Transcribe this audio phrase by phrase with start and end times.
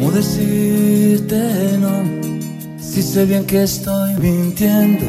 [0.00, 2.80] ¿Cómo decirte no?
[2.80, 5.04] Si sé bien que estoy mintiendo.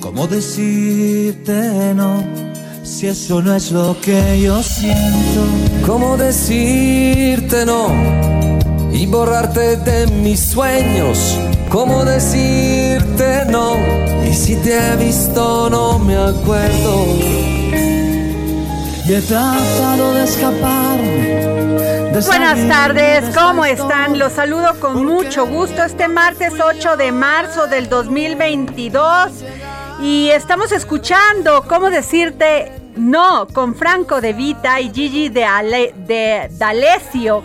[0.00, 2.22] ¿Cómo decirte no?
[2.82, 5.40] Si eso no es lo que yo siento.
[5.86, 7.88] ¿Cómo decirte no?
[8.92, 11.34] Y borrarte de mis sueños.
[11.70, 13.76] ¿Cómo decirte no?
[14.30, 17.06] Y si te he visto no me acuerdo.
[19.06, 21.97] Y he tratado de escaparme.
[22.26, 24.18] Buenas tardes, de ¿cómo están?
[24.18, 29.44] Los saludo con mucho gusto este martes 8 de marzo del 2022
[30.00, 36.48] y estamos escuchando cómo decirte no con Franco de Vita y Gigi de, Ale- de
[36.52, 37.44] D'Alessio.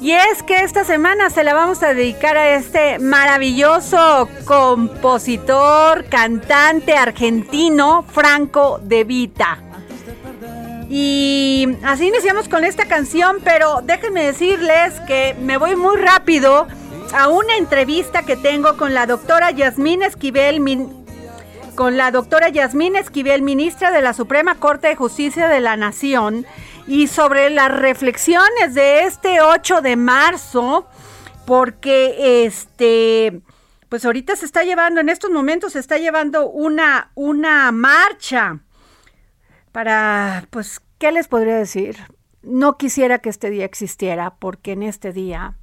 [0.00, 6.94] Y es que esta semana se la vamos a dedicar a este maravilloso compositor, cantante
[6.94, 9.58] argentino, Franco de Vita.
[10.88, 16.66] Y así iniciamos con esta canción, pero déjenme decirles que me voy muy rápido
[17.14, 20.60] a una entrevista que tengo con la doctora Yasmín Esquivel,
[21.74, 26.46] con la doctora Yasmín Esquivel, ministra de la Suprema Corte de Justicia de la Nación,
[26.86, 30.86] y sobre las reflexiones de este 8 de marzo,
[31.46, 33.40] porque este,
[33.88, 38.60] pues ahorita se está llevando, en estos momentos se está llevando una, una marcha
[39.74, 41.96] para, pues, ¿qué les podría decir?
[42.44, 45.56] No quisiera que este día existiera, porque en este día,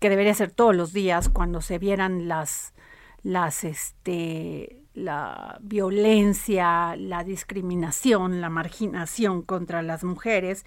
[0.00, 2.74] que debería ser todos los días, cuando se vieran las,
[3.22, 10.66] las, este, la violencia, la discriminación, la marginación contra las mujeres,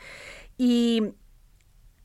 [0.57, 1.16] y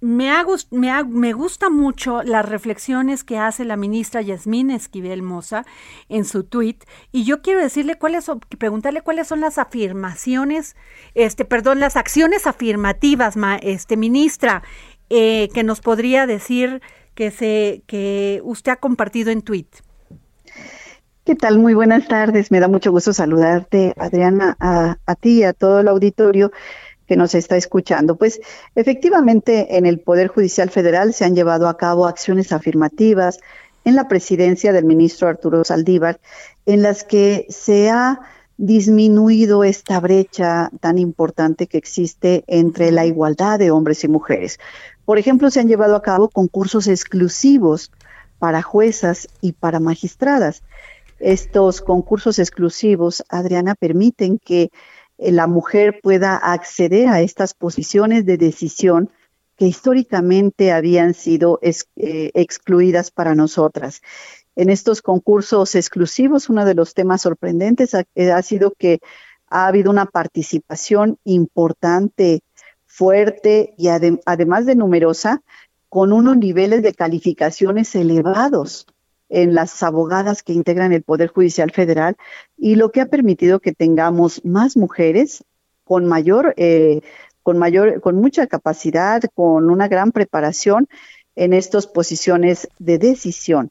[0.00, 5.22] me, ha me, ha- me gusta mucho las reflexiones que hace la ministra Yasmín Esquivel
[5.22, 5.64] Moza
[6.08, 6.76] en su tweet
[7.12, 10.76] y yo quiero decirle cuáles preguntarle cuáles son las afirmaciones,
[11.14, 14.62] este, perdón, las acciones afirmativas, ma- este, ministra,
[15.10, 16.80] eh, que nos podría decir
[17.14, 19.66] que se, que usted ha compartido en tweet.
[21.24, 21.58] ¿Qué tal?
[21.58, 22.50] Muy buenas tardes.
[22.50, 26.50] Me da mucho gusto saludarte, Adriana, a ti y a todo el auditorio
[27.08, 28.16] que nos está escuchando.
[28.16, 28.40] Pues
[28.74, 33.40] efectivamente en el Poder Judicial Federal se han llevado a cabo acciones afirmativas
[33.84, 36.20] en la presidencia del ministro Arturo Saldívar,
[36.66, 38.20] en las que se ha
[38.58, 44.58] disminuido esta brecha tan importante que existe entre la igualdad de hombres y mujeres.
[45.04, 47.90] Por ejemplo, se han llevado a cabo concursos exclusivos
[48.38, 50.62] para juezas y para magistradas.
[51.18, 54.70] Estos concursos exclusivos, Adriana, permiten que
[55.18, 59.10] la mujer pueda acceder a estas posiciones de decisión
[59.56, 64.02] que históricamente habían sido eh, excluidas para nosotras.
[64.54, 69.00] En estos concursos exclusivos, uno de los temas sorprendentes ha, eh, sido que
[69.48, 72.42] ha habido una participación importante,
[72.86, 75.42] fuerte y adem- además de numerosa,
[75.88, 78.86] con unos niveles de calificaciones elevados
[79.28, 82.16] en las abogadas que integran el Poder Judicial Federal
[82.56, 85.44] y lo que ha permitido que tengamos más mujeres
[85.84, 87.00] con mayor, eh,
[87.42, 90.86] con mayor, con mucha capacidad, con una gran preparación
[91.34, 93.70] en estas posiciones de decisión.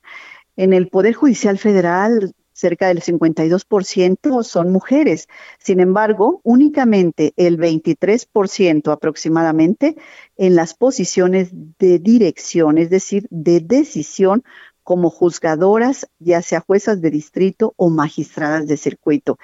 [0.55, 5.27] En el Poder Judicial Federal, cerca del 52% son mujeres.
[5.59, 9.95] Sin embargo, únicamente el 23% aproximadamente
[10.37, 14.43] en las posiciones de dirección, es decir, de decisión
[14.87, 19.37] como juzgadoras, ya sea juezas de distrito o magistradas de circuito.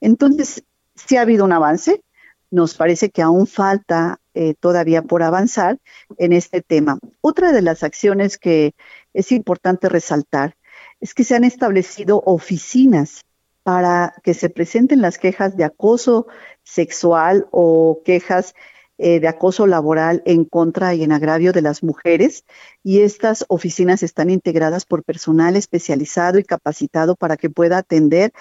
[0.00, 0.62] Entonces,
[0.94, 2.04] sí ha habido un avance,
[2.52, 5.80] nos parece que aún falta eh, todavía por avanzar
[6.16, 7.00] en este tema.
[7.20, 8.76] Otra de las acciones que
[9.12, 10.56] es importante resaltar
[11.00, 13.22] es que se han establecido oficinas
[13.64, 16.28] para que se presenten las quejas de acoso
[16.62, 18.54] sexual o quejas
[18.96, 22.44] eh, de acoso laboral en contra y en agravio de las mujeres
[22.84, 28.32] y estas oficinas están integradas por personal especializado y capacitado para que pueda atender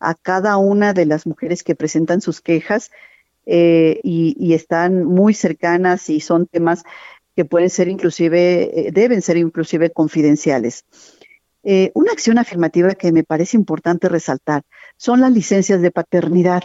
[0.00, 2.90] a cada una de las mujeres que presentan sus quejas
[3.46, 6.82] eh, y, están muy cercanas y son temas
[7.36, 10.86] que pueden ser inclusive, eh, deben ser inclusive confidenciales.
[11.94, 14.62] una acción afirmativa que me parece importante resaltar
[14.96, 16.64] son las licencias de paternidad.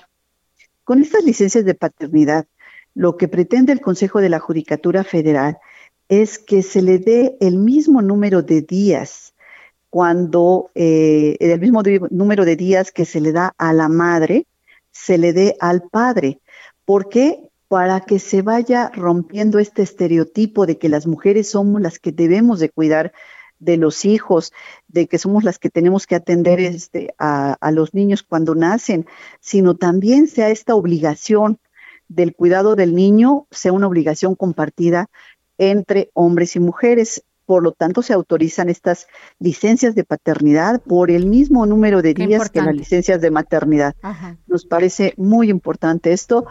[0.83, 2.47] Con estas licencias de paternidad,
[2.95, 5.59] lo que pretende el Consejo de la Judicatura Federal
[6.07, 9.35] es que se le dé el mismo número de días
[9.89, 14.47] cuando eh, el mismo número de días que se le da a la madre,
[14.91, 16.39] se le dé al padre.
[16.85, 17.49] ¿Por qué?
[17.67, 22.59] Para que se vaya rompiendo este estereotipo de que las mujeres somos las que debemos
[22.59, 23.13] de cuidar
[23.59, 24.53] de los hijos,
[24.87, 29.05] de que somos las que tenemos que atender este, a, a los niños cuando nacen,
[29.39, 31.57] sino también sea esta obligación
[32.07, 35.07] del cuidado del niño sea una obligación compartida
[35.57, 37.23] entre hombres y mujeres.
[37.45, 39.07] Por lo tanto, se autorizan estas
[39.39, 43.95] licencias de paternidad por el mismo número de días que las licencias de maternidad.
[44.47, 46.47] Nos parece muy importante esto,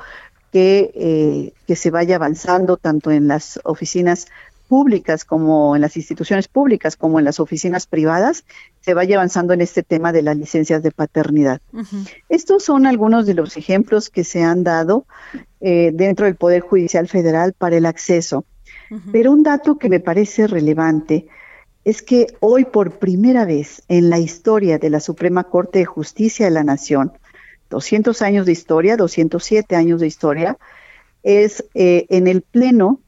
[0.52, 4.28] que, eh, que se vaya avanzando tanto en las oficinas
[4.68, 8.44] públicas como en las instituciones públicas como en las oficinas privadas
[8.80, 11.60] se vaya avanzando en este tema de las licencias de paternidad.
[12.28, 15.06] Estos son algunos de los ejemplos que se han dado
[15.60, 18.44] eh, dentro del Poder Judicial Federal para el acceso.
[19.10, 21.26] Pero un dato que me parece relevante
[21.84, 26.46] es que hoy por primera vez en la historia de la Suprema Corte de Justicia
[26.46, 27.12] de la Nación,
[27.70, 30.58] 200 años de historia, 207 años de historia,
[31.22, 33.00] es eh, en el Pleno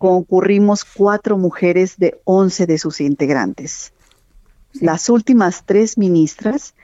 [0.00, 3.92] concurrimos cuatro mujeres de once de sus integrantes.
[4.72, 6.74] Las últimas tres ministras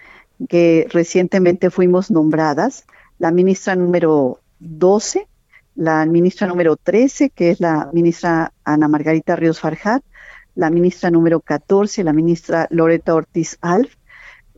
[0.51, 2.85] que recientemente fuimos nombradas,
[3.19, 5.27] la ministra número 12,
[5.77, 10.05] la ministra número 13, que es la ministra Ana Margarita Ríos Farjat,
[10.55, 13.95] la ministra número 14, la ministra Loreta Ortiz Alf,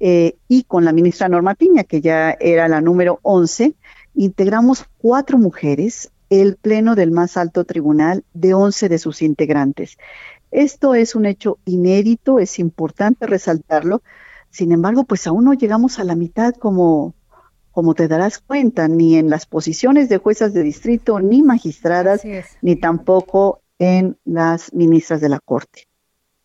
[0.00, 3.76] eh, y con la ministra Norma Piña, que ya era la número 11,
[4.14, 9.96] integramos cuatro mujeres el Pleno del más alto tribunal de 11 de sus integrantes.
[10.50, 14.02] Esto es un hecho inédito, es importante resaltarlo.
[14.50, 17.14] Sin embargo, pues aún no llegamos a la mitad como,
[17.70, 22.22] como te darás cuenta, ni en las posiciones de juezas de distrito, ni magistradas,
[22.62, 25.84] ni tampoco en las ministras de la Corte.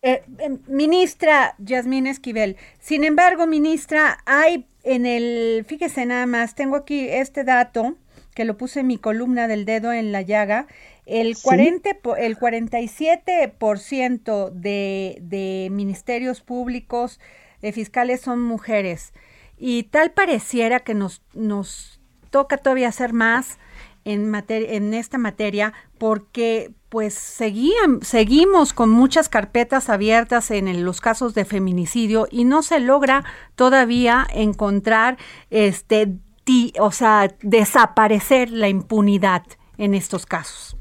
[0.02, 6.76] Eh, eh, ministra Yasmín Esquivel, sin embargo, ministra, hay en el, fíjese nada más, tengo
[6.76, 7.96] aquí este dato
[8.34, 10.66] que lo puse en mi columna del dedo en la llaga,
[11.06, 17.20] el, 40, el 47% de, de ministerios públicos
[17.62, 19.12] de fiscales son mujeres.
[19.56, 22.00] Y tal pareciera que nos, nos
[22.30, 23.58] toca todavía hacer más
[24.04, 31.34] en, en esta materia porque pues seguían, seguimos con muchas carpetas abiertas en los casos
[31.34, 33.24] de feminicidio y no se logra
[33.56, 35.16] todavía encontrar
[35.50, 36.14] este
[36.80, 39.42] o sea, desaparecer la impunidad
[39.78, 40.76] en estos casos.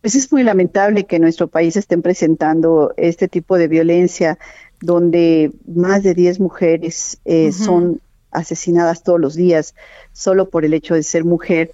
[0.00, 4.38] Pues es muy lamentable que en nuestro país estén presentando este tipo de violencia
[4.80, 9.74] donde más de 10 mujeres eh, son asesinadas todos los días
[10.12, 11.72] solo por el hecho de ser mujer.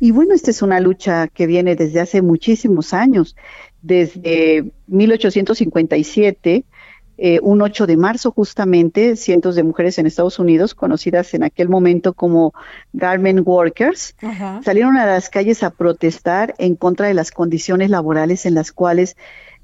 [0.00, 3.36] Y bueno, esta es una lucha que viene desde hace muchísimos años.
[3.82, 6.64] Desde 1857
[7.18, 11.68] eh, un 8 de marzo justamente, cientos de mujeres en Estados Unidos, conocidas en aquel
[11.68, 12.52] momento como
[12.92, 14.14] garment workers,
[14.62, 19.16] salieron a las calles a protestar en contra de las condiciones laborales en las cuales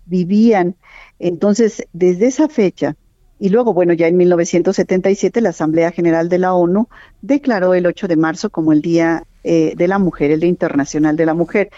[0.07, 0.77] vivían.
[1.19, 2.97] Entonces, desde esa fecha,
[3.39, 6.89] y luego, bueno, ya en 1977 la Asamblea General de la ONU
[7.23, 11.17] declaró el 8 de marzo como el Día eh, de la Mujer, el Día Internacional
[11.17, 11.71] de la Mujer.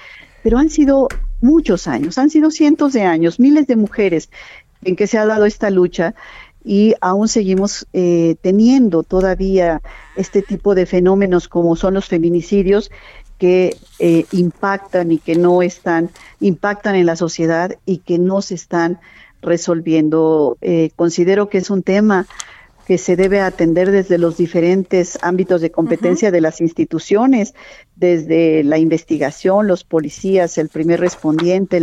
[0.43, 1.09] Pero han sido
[1.40, 4.28] muchos años, han sido cientos de años, miles de mujeres
[4.84, 6.14] en que se ha dado esta lucha
[6.64, 9.82] y aún seguimos eh, teniendo todavía
[10.16, 12.90] este tipo de fenómenos como son los feminicidios
[13.38, 16.10] que eh, impactan y que no están,
[16.40, 18.98] impactan en la sociedad y que no se están
[19.42, 20.56] resolviendo.
[20.62, 22.26] Eh, considero que es un tema
[22.86, 27.54] que se debe atender desde los diferentes ámbitos de competencia de las instituciones,
[27.96, 31.80] desde la investigación, los policías, el primer respondiente,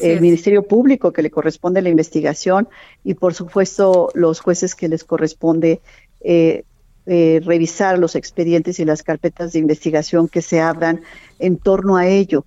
[0.00, 2.68] el Ministerio Público que le corresponde la investigación
[3.04, 5.80] y por supuesto los jueces que les corresponde
[6.20, 6.64] eh,
[7.10, 11.00] eh, revisar los expedientes y las carpetas de investigación que se abran
[11.38, 12.44] en torno a ello.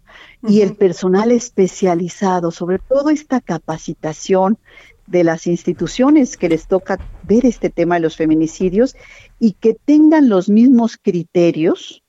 [0.48, 4.60] Y el personal especializado, sobre todo esta capacitación
[5.12, 8.96] de las instituciones que les toca ver este tema de los feminicidios
[9.40, 12.04] y que tengan los mismos criterios,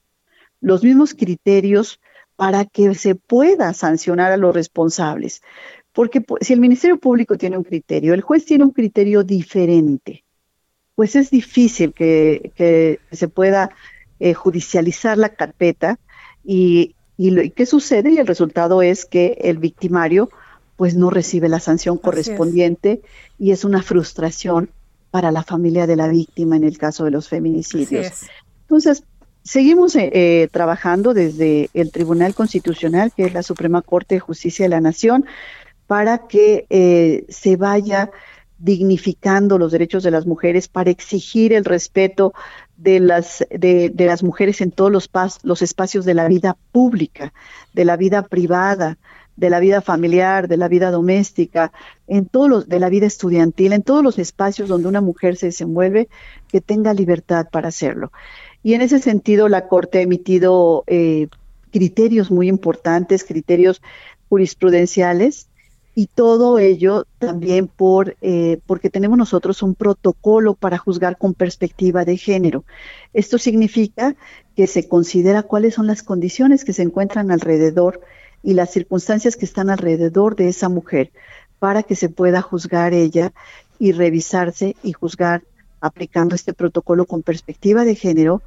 [0.61, 2.01] los mismos criterios
[2.37, 5.43] para que se pueda sancionar a los responsables.
[5.93, 10.25] Porque si el Ministerio Público tiene un criterio, el juez tiene un criterio diferente,
[10.95, 13.71] pues es difícil que, se pueda
[14.21, 15.99] eh, judicializar la carpeta
[16.45, 18.13] y, y, ¿qué sucede?
[18.13, 20.31] Y el resultado es que el victimario
[20.83, 23.03] pues no recibe la sanción correspondiente
[23.39, 24.69] y es una frustración
[25.13, 28.25] para la familia de la víctima en el caso de los feminicidios.
[28.63, 29.05] Entonces,
[29.45, 34.65] seguimos eh, eh, trabajando desde el Tribunal Constitucional, que es la Suprema Corte de Justicia
[34.65, 35.25] de la Nación,
[35.87, 38.11] para que eh, se vaya
[38.59, 42.35] dignificando los derechos de las mujeres, para exigir el respeto
[42.77, 45.09] de las, de, las mujeres en todos los,
[45.45, 47.33] los espacios de la vida pública,
[47.73, 48.99] de la vida privada,
[49.37, 51.73] de la vida familiar, de la vida doméstica,
[52.07, 55.47] en todos los, de la vida estudiantil, en todos los espacios donde una mujer se
[55.47, 56.09] desenvuelve,
[56.49, 58.13] que tenga libertad para hacerlo.
[58.63, 61.29] Y en ese sentido, la Corte ha emitido eh,
[61.71, 63.83] criterios muy importantes, criterios
[64.29, 65.49] jurisprudenciales,
[65.95, 72.05] y todo ello también por eh, porque tenemos nosotros un protocolo para juzgar con perspectiva
[72.05, 72.65] de género.
[73.13, 74.17] Esto significa
[74.57, 78.01] que se considera cuáles son las condiciones que se encuentran alrededor
[78.43, 81.11] y las circunstancias que están alrededor de esa mujer
[81.59, 83.33] para que se pueda juzgar ella
[83.79, 85.43] y revisarse y juzgar
[85.81, 88.43] aplicando este protocolo con perspectiva de género.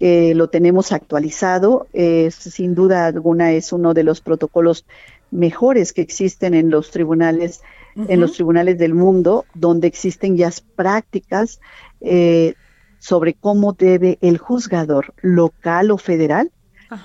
[0.00, 1.86] Eh, lo tenemos actualizado,
[2.30, 4.84] sin duda alguna es uno de los protocolos
[5.32, 7.62] mejores que existen en los tribunales,
[7.96, 11.60] en los tribunales del mundo, donde existen ya prácticas
[12.00, 12.54] eh,
[12.98, 16.52] sobre cómo debe el juzgador local o federal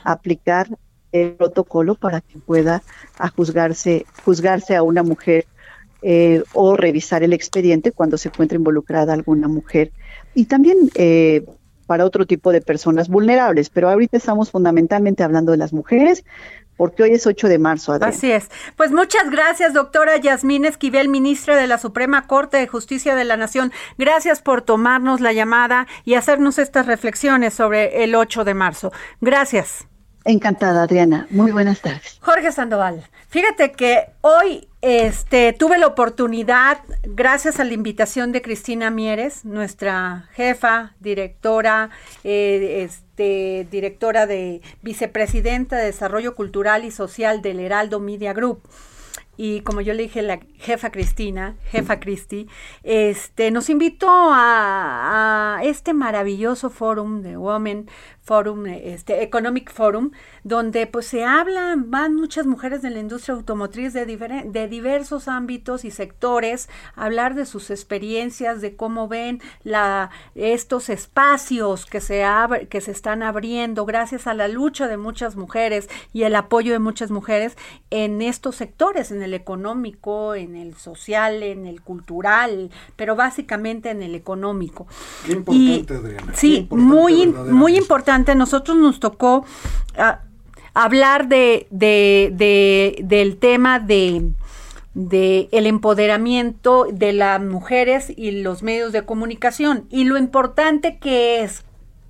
[0.03, 0.67] aplicar
[1.12, 2.84] el protocolo para que pueda
[3.18, 5.46] a juzgarse, juzgarse a una mujer
[6.02, 9.92] eh, o revisar el expediente cuando se encuentra involucrada alguna mujer.
[10.36, 11.44] Y también eh,
[11.88, 16.24] para otro tipo de personas vulnerables, pero ahorita estamos fundamentalmente hablando de las mujeres,
[16.76, 17.98] porque hoy es 8 de marzo.
[18.02, 18.50] Así es.
[18.76, 23.36] Pues muchas gracias, doctora Yasmín Esquivel, ministra de la Suprema Corte de Justicia de la
[23.36, 23.72] Nación.
[23.98, 28.92] Gracias por tomarnos la llamada y hacernos estas reflexiones sobre el 8 de marzo.
[29.20, 29.88] Gracias.
[30.27, 31.25] Encantada, Adriana.
[31.29, 32.19] Muy buenas tardes.
[32.22, 38.89] Jorge Sandoval, fíjate que hoy este, tuve la oportunidad, gracias a la invitación de Cristina
[38.89, 41.91] Mieres, nuestra jefa, directora,
[42.25, 48.62] eh, este, directora de vicepresidenta de Desarrollo Cultural y Social del Heraldo Media Group
[49.38, 52.50] y como yo le dije la jefa Cristina, jefa Cristi,
[52.84, 57.88] este, nos invitó a, a, este maravilloso fórum de Women
[58.27, 60.12] Forum, este Economic Forum,
[60.43, 65.86] donde pues se hablan, van muchas mujeres de la industria automotriz de, de diversos ámbitos
[65.86, 72.25] y sectores, a hablar de sus experiencias, de cómo ven la, estos espacios que se,
[72.69, 76.79] que se están abriendo gracias a la lucha de muchas mujeres y el apoyo de
[76.79, 77.55] muchas mujeres
[77.91, 84.03] en estos sectores, en el económico, en el social, en el cultural, pero básicamente en
[84.03, 84.86] el económico.
[85.29, 86.34] Importante, Adriana.
[86.36, 89.45] Sí, muy, muy importante nosotros nos tocó
[89.97, 90.21] ah,
[90.74, 94.31] hablar de, del tema de,
[94.93, 99.86] de el empoderamiento de las mujeres y los medios de comunicación.
[99.89, 101.63] Y lo importante que es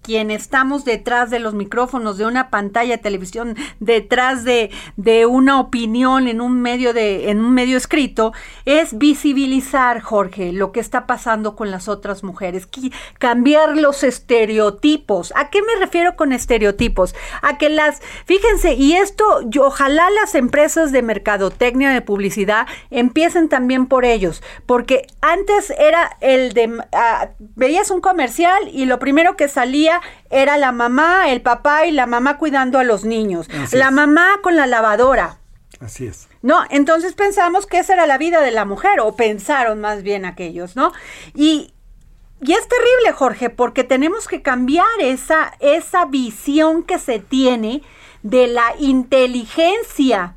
[0.07, 5.59] quien estamos detrás de los micrófonos, de una pantalla de televisión, detrás de, de una
[5.59, 8.31] opinión en un medio de, en un medio escrito,
[8.63, 12.69] es visibilizar, Jorge, lo que está pasando con las otras mujeres,
[13.19, 15.33] cambiar los estereotipos.
[15.35, 17.13] ¿A qué me refiero con estereotipos?
[17.41, 19.25] A que las, fíjense, y esto,
[19.59, 26.53] ojalá las empresas de mercadotecnia, de publicidad, empiecen también por ellos, porque antes era el
[26.53, 29.96] de, ah, veías un comercial y lo primero que salía
[30.29, 33.47] era la mamá, el papá y la mamá cuidando a los niños.
[33.71, 35.39] la mamá con la lavadora.
[35.79, 36.27] Así es.
[36.41, 36.63] ¿No?
[36.69, 40.75] Entonces pensamos que esa era la vida de la mujer, o pensaron más bien aquellos,
[40.75, 40.93] ¿no?
[41.35, 41.73] Y,
[42.41, 47.83] y es terrible, Jorge, porque tenemos que cambiar esa, esa visión que se tiene
[48.23, 50.36] de la inteligencia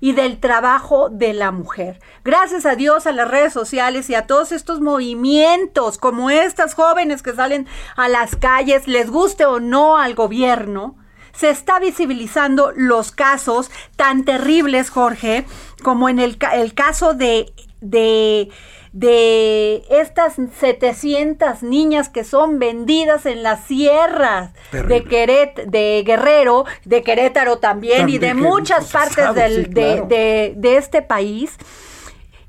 [0.00, 2.00] y del trabajo de la mujer.
[2.24, 7.22] Gracias a Dios, a las redes sociales y a todos estos movimientos como estas jóvenes
[7.22, 7.66] que salen
[7.96, 10.96] a las calles, les guste o no al gobierno,
[11.32, 15.46] se está visibilizando los casos tan terribles, Jorge,
[15.82, 18.50] como en el, el caso de, de
[18.92, 27.02] de estas 700 niñas que son vendidas en las sierras de, Queret, de Guerrero, de
[27.02, 31.56] Querétaro también, y de muchas partes del, de, de este país,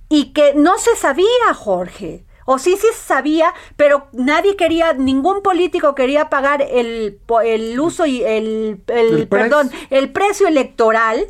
[0.10, 2.26] y que no se sabía, Jorge.
[2.46, 8.24] O sí, sí sabía, pero nadie quería, ningún político quería pagar el, el uso y
[8.24, 11.28] el, el, perdón, el precio electoral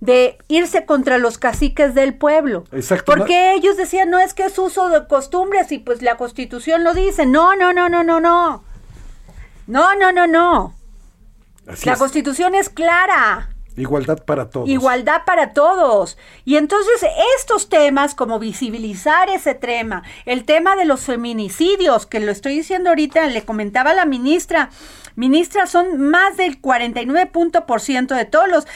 [0.00, 2.64] de irse contra los caciques del pueblo.
[2.72, 3.12] Exacto.
[3.14, 6.94] Porque ellos decían, no es que es uso de costumbres y pues la constitución lo
[6.94, 7.26] dice.
[7.26, 8.64] No, no, no, no, no, no.
[9.66, 10.74] No, no, no, no.
[11.84, 13.50] la constitución es clara.
[13.80, 14.68] Igualdad para todos.
[14.68, 16.18] Igualdad para todos.
[16.44, 17.04] Y entonces
[17.38, 22.90] estos temas, como visibilizar ese tema, el tema de los feminicidios, que lo estoy diciendo
[22.90, 24.70] ahorita, le comentaba la ministra,
[25.16, 28.66] ministra, son más del 49% de todos los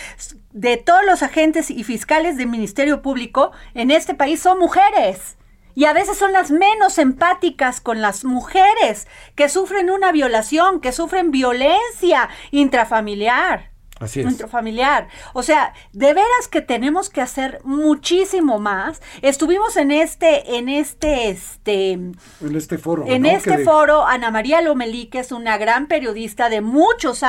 [0.54, 5.36] de todos los agentes y fiscales del Ministerio Público en este país son mujeres.
[5.74, 10.92] Y a veces son las menos empáticas con las mujeres que sufren una violación, que
[10.92, 13.73] sufren violencia intrafamiliar.
[14.00, 14.26] Así es.
[14.26, 15.06] Nuestro familiar.
[15.34, 19.00] O sea, de veras que tenemos que hacer muchísimo más.
[19.22, 21.92] Estuvimos en este, en este, este.
[21.92, 22.16] En
[22.56, 23.04] este foro.
[23.06, 27.22] En este foro, Ana María Lomelí, que es una gran periodista de muchos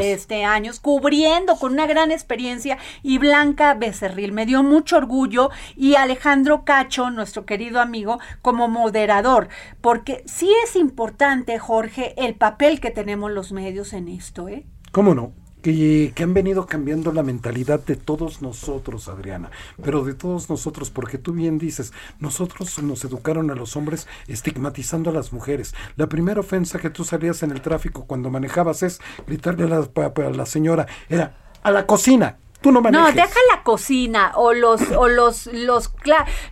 [0.00, 4.32] este, años, cubriendo con una gran experiencia, y Blanca Becerril.
[4.32, 5.50] Me dio mucho orgullo.
[5.76, 9.48] Y Alejandro Cacho, nuestro querido amigo, como moderador.
[9.82, 14.64] Porque sí es importante, Jorge, el papel que tenemos los medios en esto, ¿eh?
[14.90, 15.34] ¿Cómo no?
[15.62, 19.50] Que, han venido cambiando la mentalidad de todos nosotros, Adriana,
[19.82, 25.10] pero de todos nosotros, porque tú bien dices, nosotros nos educaron a los hombres estigmatizando
[25.10, 25.74] a las mujeres.
[25.96, 29.88] La primera ofensa que tú salías en el tráfico cuando manejabas es gritarle a la,
[30.04, 33.14] a la señora, era a la cocina, Tú no manejes.
[33.14, 35.92] No, deja la cocina o los o los los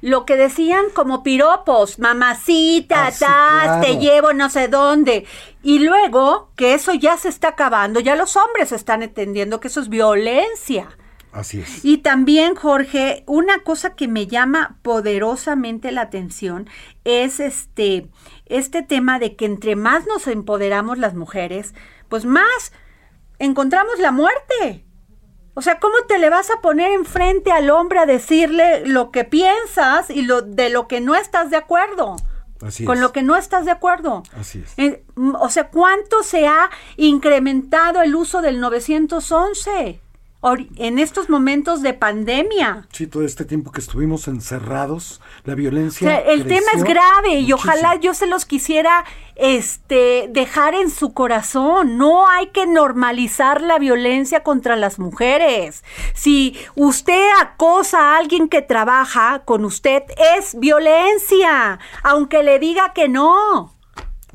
[0.03, 5.27] lo que decían como piropos, mamacita, ah, te llevo no sé dónde.
[5.63, 9.81] Y luego que eso ya se está acabando, ya los hombres están entendiendo que eso
[9.81, 10.89] es violencia.
[11.33, 11.85] Así es.
[11.85, 16.71] Y también, Jorge, una cosa que me llama poderosamente la atención
[17.05, 18.09] es este
[18.47, 21.75] este tema de que entre más nos empoderamos las mujeres,
[22.09, 22.73] pues más
[23.39, 24.86] encontramos la muerte.
[25.59, 29.25] O sea, ¿cómo te le vas a poner enfrente al hombre a decirle lo que
[29.25, 32.17] piensas y lo de lo que no estás de acuerdo?
[32.61, 34.23] Así con lo que no estás de acuerdo.
[34.39, 34.75] Así es.
[34.79, 39.99] Eh, o sea, ¿cuánto se ha incrementado el uso del 911?
[40.77, 42.87] En estos momentos de pandemia.
[42.93, 46.19] Sí, todo este tiempo que estuvimos encerrados, la violencia.
[46.21, 49.05] el tema es grave y ojalá yo se los quisiera
[49.35, 51.99] este, dejar en su corazón.
[51.99, 55.85] No hay que normalizar la violencia contra las mujeres.
[56.15, 60.03] Si usted acosa a alguien que trabaja con usted,
[60.37, 63.75] es violencia, aunque le diga que no.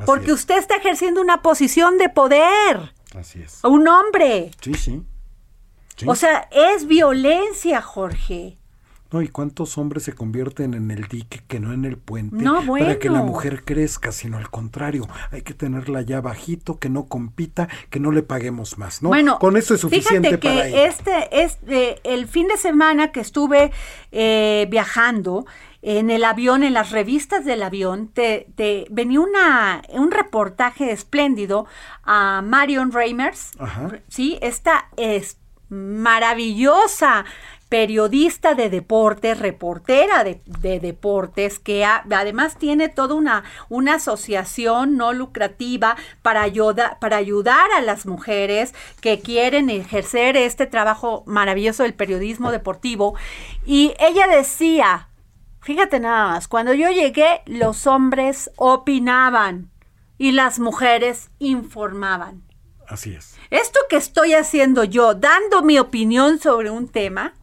[0.06, 2.94] porque usted está ejerciendo una posición de poder.
[3.16, 3.60] Así es.
[3.64, 4.52] Un hombre.
[4.62, 5.04] Sí, sí.
[6.06, 8.58] O sea, es violencia, Jorge.
[9.12, 12.38] No, ¿y cuántos hombres se convierten en el dique que no en el puente?
[12.38, 12.86] No, bueno.
[12.86, 17.08] Para que la mujer crezca, sino al contrario, hay que tenerla ya bajito, que no
[17.08, 19.10] compita, que no le paguemos más, ¿no?
[19.10, 23.72] Bueno, con eso es suficiente fíjate que Este, este, el fin de semana que estuve
[24.14, 25.46] eh, viajando,
[25.82, 31.66] en el avión, en las revistas del avión, te, te venía una, un reportaje espléndido
[32.04, 33.52] a Marion Reimers,
[34.08, 34.38] ¿sí?
[34.42, 35.41] Esta es
[35.72, 37.26] maravillosa
[37.72, 45.96] periodista de deportes, reportera de, deportes, que además tiene toda una, una asociación no lucrativa
[46.22, 46.48] para,
[47.00, 53.16] para ayudar a las mujeres que quieren ejercer este trabajo maravilloso del periodismo deportivo.
[53.66, 55.08] Y ella decía,
[55.62, 59.72] fíjate nada más, cuando yo llegué los hombres opinaban
[60.18, 62.44] y las mujeres informaban.
[62.86, 63.38] Así es.
[63.52, 67.34] Esto que estoy haciendo yo, dando mi opinión sobre un tema,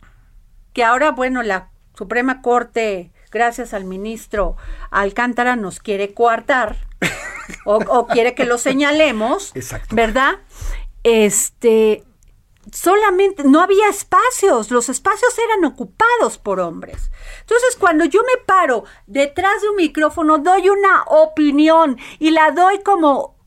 [0.72, 4.56] que ahora, bueno, la Suprema Corte, gracias al ministro
[4.90, 6.76] Alcántara, nos quiere coartar,
[7.66, 9.52] o, quiere que lo señalemos,
[9.90, 10.38] ¿verdad?
[11.02, 12.04] Este,
[12.72, 17.10] solamente no había espacios, los espacios eran ocupados por hombres.
[17.40, 22.82] Entonces, cuando yo me paro detrás de un micrófono, doy una opinión y la doy
[22.82, 23.37] como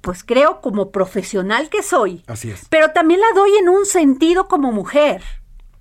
[0.00, 2.22] pues creo como profesional que soy.
[2.26, 2.66] Así es.
[2.70, 5.22] Pero también la doy en un sentido como mujer.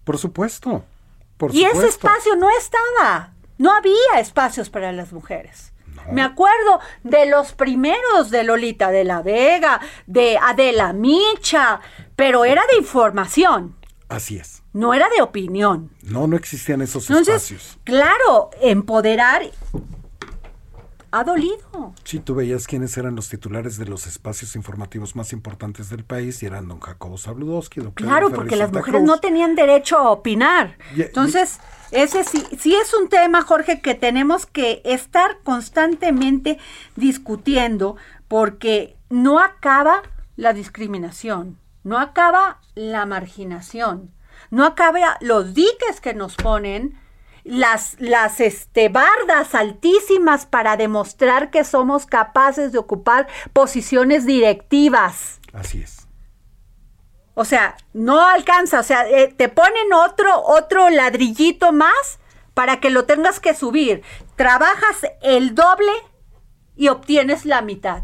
[0.03, 0.83] Por supuesto.
[1.51, 3.33] y ese espacio no estaba.
[3.57, 5.73] No había espacios para las mujeres.
[6.11, 11.81] Me acuerdo de los primeros de Lolita de la Vega, de Adela Micha,
[12.15, 13.75] pero era de información.
[14.07, 14.63] Así es.
[14.73, 15.91] No era de opinión.
[16.03, 17.77] No, no existían esos Entonces, espacios.
[17.83, 19.43] claro, empoderar
[21.11, 21.93] ha dolido.
[22.03, 26.41] Sí, tú veías quiénes eran los titulares de los espacios informativos más importantes del país
[26.43, 29.07] y eran don Jacobo Zabludowski, don Claro, porque las mujeres Cruz.
[29.07, 30.77] no tenían derecho a opinar.
[30.95, 31.59] Y- y- Entonces,
[31.91, 36.59] ese sí, sí es un tema, Jorge, que tenemos que estar constantemente
[36.95, 37.95] discutiendo
[38.27, 40.03] porque no acaba
[40.35, 44.11] la discriminación, no acaba la marginación,
[44.51, 46.97] no acaba los diques que nos ponen
[47.49, 55.39] las, las este, bardas altísimas para demostrar que somos capaces de ocupar posiciones directivas.
[55.51, 56.07] Así es.
[57.33, 62.19] O sea, no alcanza, o sea, eh, te ponen otro, otro ladrillito más
[62.53, 64.03] para que lo tengas que subir.
[64.35, 65.91] Trabajas el doble
[66.75, 68.03] y obtienes la mitad.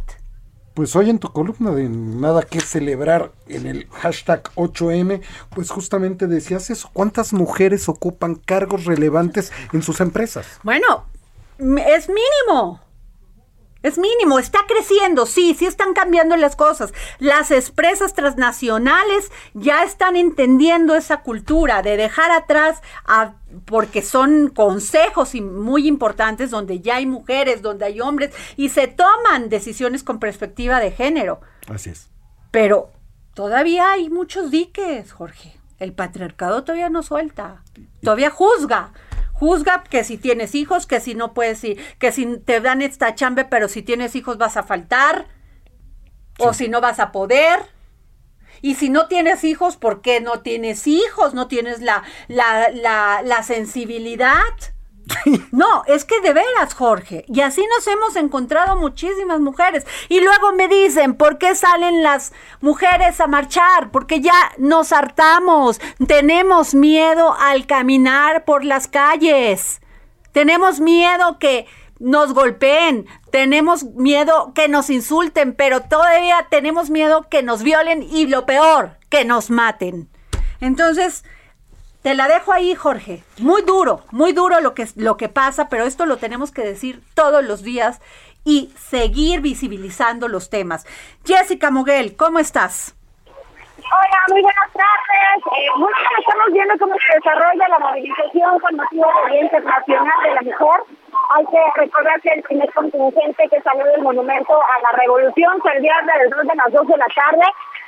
[0.76, 6.28] Pues hoy en tu columna de Nada que celebrar en el hashtag 8M, pues justamente
[6.28, 6.90] decías eso.
[6.92, 10.46] ¿Cuántas mujeres ocupan cargos relevantes en sus empresas?
[10.64, 11.06] Bueno,
[11.58, 12.82] es mínimo.
[13.86, 16.92] Es mínimo, está creciendo, sí, sí están cambiando las cosas.
[17.20, 25.36] Las empresas transnacionales ya están entendiendo esa cultura de dejar atrás a porque son consejos
[25.36, 30.18] y muy importantes donde ya hay mujeres, donde hay hombres y se toman decisiones con
[30.18, 31.42] perspectiva de género.
[31.68, 32.10] Así es.
[32.50, 32.90] Pero
[33.36, 35.60] todavía hay muchos diques, Jorge.
[35.78, 37.62] El patriarcado todavía no suelta.
[38.02, 38.94] Todavía juzga.
[39.36, 43.16] Juzga que si tienes hijos, que si no puedes ir, que si te dan esta
[43.16, 45.28] chambe, pero si tienes hijos vas a faltar.
[46.40, 47.60] O si no vas a poder.
[48.62, 51.34] Y si no tienes hijos, ¿por qué no tienes hijos?
[51.34, 54.42] No tienes la, la, la, la sensibilidad.
[55.52, 57.26] No, es que de veras, Jorge.
[57.28, 59.86] Y así nos hemos encontrado muchísimas mujeres.
[60.10, 63.92] Y luego me dicen, ¿por qué salen las mujeres a marchar?
[63.92, 65.80] Porque ya nos hartamos.
[66.08, 69.82] Tenemos miedo al caminar por las calles.
[70.32, 71.68] Tenemos miedo que
[72.00, 73.08] nos golpeen.
[73.32, 75.54] Tenemos miedo que nos insulten.
[75.54, 80.10] Pero todavía tenemos miedo que nos violen y lo peor, que nos maten.
[80.62, 81.24] Entonces,
[82.06, 83.24] te la dejo ahí, Jorge.
[83.40, 87.02] Muy duro, muy duro lo que, lo que pasa, pero esto lo tenemos que decir
[87.16, 88.00] todos los días
[88.44, 90.86] y seguir visibilizando los temas.
[91.26, 92.96] Jessica Moguel, ¿cómo estás?
[93.80, 95.46] Hola, muy buenas tardes.
[95.58, 100.24] Eh, muy bien, estamos viendo cómo se desarrolla la movilización con motivo del Día Internacional
[100.26, 100.82] de la Mujer.
[101.34, 105.74] Hay que recordar que el primer contingente que salió del monumento a la revolución fue
[105.74, 107.46] el viernes alrededor de las 2 de la tarde.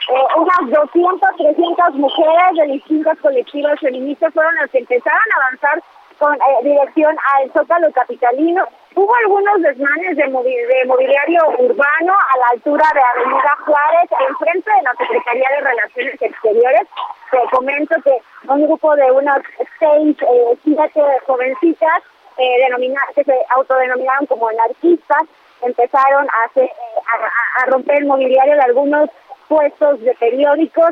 [0.10, 5.84] Eh, unas 200, 300 mujeres de distintas colectivas feministas fueron las que empezaron a avanzar
[6.17, 8.65] con eh, dirección al Zócalo Capitalino.
[8.96, 14.72] Hubo algunos desmanes de, movi- de mobiliario urbano a la altura de Avenida Juárez, enfrente
[14.72, 16.88] de la Secretaría de Relaciones Exteriores.
[17.30, 18.17] Te comento que
[18.48, 19.41] un grupo de unas
[19.78, 22.02] seis, eh, siete jovencitas
[22.38, 22.67] eh,
[23.13, 25.24] que se autodenominaron como anarquistas
[25.62, 26.72] empezaron a, hacer, eh,
[27.12, 29.10] a- a romper el mobiliario de algunos
[29.47, 30.91] puestos de periódicos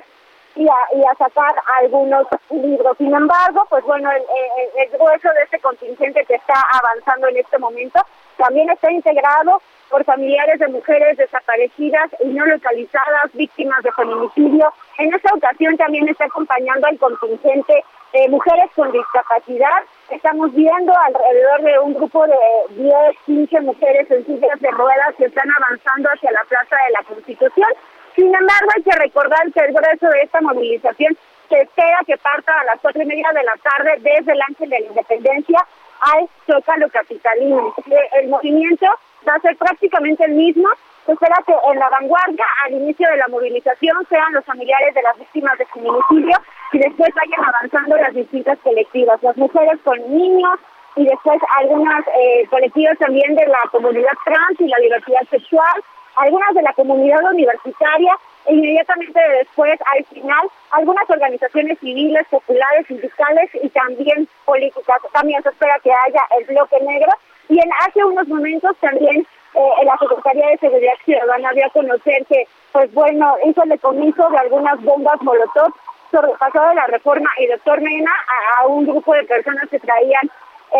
[0.55, 2.97] y a, y a sacar algunos libros.
[2.97, 7.37] Sin embargo, pues bueno, el, el- el grueso de este contingente que está avanzando en
[7.37, 7.99] este momento
[8.37, 14.73] también está integrado por familiares de mujeres desaparecidas y no localizadas, víctimas de feminicidio.
[14.97, 19.83] En esta ocasión también está acompañando al contingente de mujeres con discapacidad.
[20.09, 22.35] Estamos viendo alrededor de un grupo de
[22.69, 22.93] 10,
[23.25, 27.69] 15 mujeres en sillas de ruedas que están avanzando hacia la Plaza de la Constitución.
[28.15, 31.17] Sin embargo, hay que recordar que el grueso de esta movilización
[31.49, 34.69] se espera que parta a las cuatro y media de la tarde desde el Ángel
[34.69, 35.65] de la Independencia
[36.01, 37.73] al Zócalo Capitalino.
[37.85, 38.87] Eh, El movimiento
[39.27, 40.67] va a ser prácticamente el mismo.
[41.05, 45.03] Se espera que en la vanguardia, al inicio de la movilización, sean los familiares de
[45.03, 46.37] las víctimas de feminicidio
[46.71, 50.59] y después vayan avanzando las distintas colectivas, las mujeres con niños
[50.95, 55.83] y después algunas eh, colectivas también de la comunidad trans y la diversidad sexual,
[56.17, 63.49] algunas de la comunidad universitaria e inmediatamente después, al final, algunas organizaciones civiles, populares, sindicales
[63.61, 64.97] y también políticas.
[65.13, 67.11] También se espera que haya el bloque negro
[67.49, 72.25] y en hace unos momentos también eh, la Secretaría de Seguridad Ciudadana dio a conocer
[72.27, 75.73] que, pues bueno, hizo el decomiso de algunas bombas molotov
[76.11, 79.69] sobre el pasado de la reforma y doctor Mena a, a un grupo de personas
[79.69, 80.29] que traían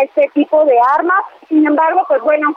[0.02, 1.20] este tipo de armas.
[1.48, 2.54] Sin embargo, pues bueno,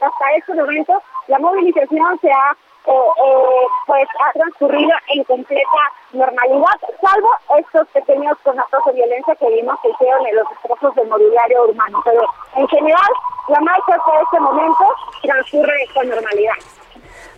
[0.00, 6.80] hasta este momento la movilización se ha eh, eh, pues ha transcurrido en completa normalidad,
[7.02, 11.64] salvo estos pequeños conatos de violencia que vimos que hicieron en los destrozos del mobiliario
[11.64, 12.00] urbano.
[12.04, 12.22] Pero
[12.56, 13.10] en general,
[13.48, 14.84] la marcha hasta este momento
[15.22, 16.54] transcurre con normalidad.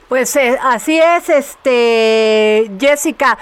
[0.08, 3.36] Pues eh, así es, este Jessica.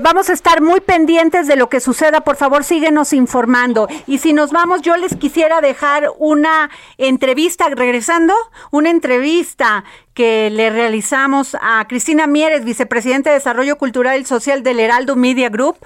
[0.00, 2.20] Vamos a estar muy pendientes de lo que suceda.
[2.22, 3.88] Por favor, síguenos informando.
[4.06, 8.34] Y si nos vamos, yo les quisiera dejar una entrevista, regresando,
[8.70, 14.80] una entrevista que le realizamos a Cristina Mieres, vicepresidente de Desarrollo Cultural y Social del
[14.80, 15.76] Heraldo Media Group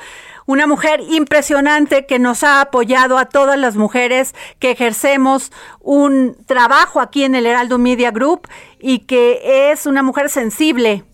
[0.49, 7.03] una mujer impresionante que nos ha apoyado a todas las mujeres que ejercemos un trabajo
[7.03, 8.49] aquí en el Heraldo Media Group
[8.81, 11.05] y que es una mujer sensible.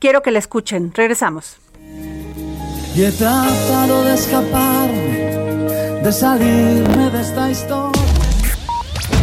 [0.00, 0.92] Quiero que la escuchen.
[0.94, 1.56] Regresamos.
[2.94, 8.02] Y he tratado de escaparme, de salirme de esta historia.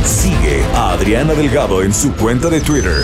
[0.03, 3.03] Sigue a Adriana Delgado en su cuenta de Twitter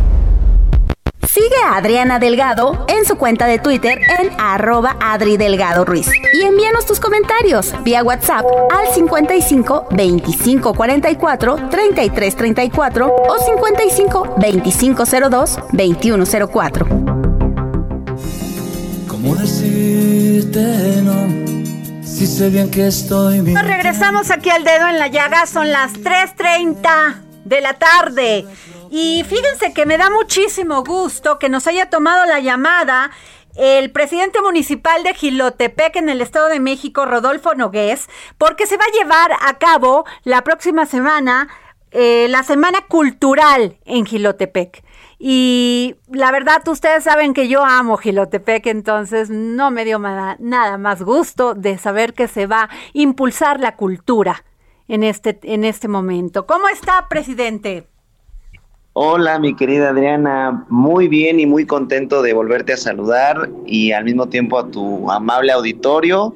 [1.33, 6.09] Sigue a Adriana Delgado en su cuenta de Twitter en arroba Adri Delgado Ruiz.
[6.33, 15.03] Y envíanos tus comentarios vía WhatsApp al 55 25 44 33 34 o 55 25
[15.05, 16.85] 02 21 04.
[19.07, 22.03] ¿Cómo decirte no?
[22.03, 23.57] Si sé bien que estoy bien.
[23.57, 28.45] regresamos aquí al dedo en la llaga, son las 3.30 de la tarde.
[28.93, 33.09] Y fíjense que me da muchísimo gusto que nos haya tomado la llamada
[33.55, 38.83] el presidente municipal de Gilotepec en el Estado de México, Rodolfo Nogués, porque se va
[38.83, 41.47] a llevar a cabo la próxima semana
[41.91, 44.83] eh, la Semana Cultural en Gilotepec.
[45.17, 51.01] Y la verdad, ustedes saben que yo amo Gilotepec, entonces no me dio nada más
[51.01, 54.43] gusto de saber que se va a impulsar la cultura
[54.89, 56.45] en este, en este momento.
[56.45, 57.90] ¿Cómo está, presidente?
[58.93, 64.03] Hola, mi querida Adriana, muy bien y muy contento de volverte a saludar y al
[64.03, 66.35] mismo tiempo a tu amable auditorio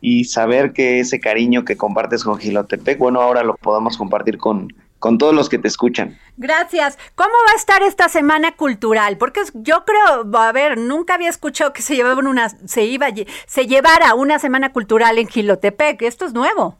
[0.00, 4.72] y saber que ese cariño que compartes con Gilotepec, bueno, ahora lo podamos compartir con,
[5.00, 6.16] con todos los que te escuchan.
[6.36, 6.96] Gracias.
[7.16, 9.18] ¿Cómo va a estar esta semana cultural?
[9.18, 13.08] Porque yo creo, a ver, nunca había escuchado que se llevaba una, se iba,
[13.46, 16.02] se llevara una semana cultural en Gilotepec.
[16.02, 16.78] Esto es nuevo.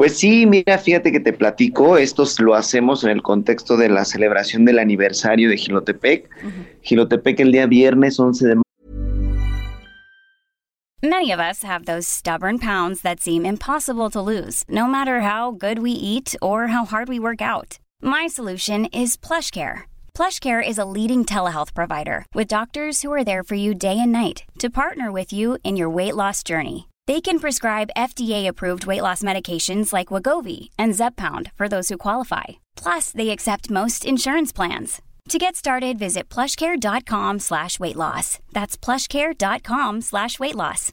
[0.00, 4.06] Pues sí, mira, fíjate que te platico, esto lo hacemos en el contexto de la
[4.06, 6.26] celebración del aniversario de Gilotepec.
[6.80, 8.62] Gilotepec el día viernes 11 de
[11.02, 15.50] Many of us have those stubborn pounds that seem impossible to lose, no matter how
[15.50, 17.78] good we eat or how hard we work out.
[18.00, 19.82] My solution is PlushCare.
[20.14, 24.12] PlushCare is a leading telehealth provider with doctors who are there for you day and
[24.12, 26.89] night to partner with you in your weight loss journey.
[27.10, 32.60] They can prescribe FDA-approved weight loss medications like Wagovi and Zepbound for those who qualify.
[32.76, 35.02] Plus, they accept most insurance plans.
[35.30, 38.38] To get started, visit plushcare.com slash weight loss.
[38.52, 40.92] That's plushcare.com slash weight loss.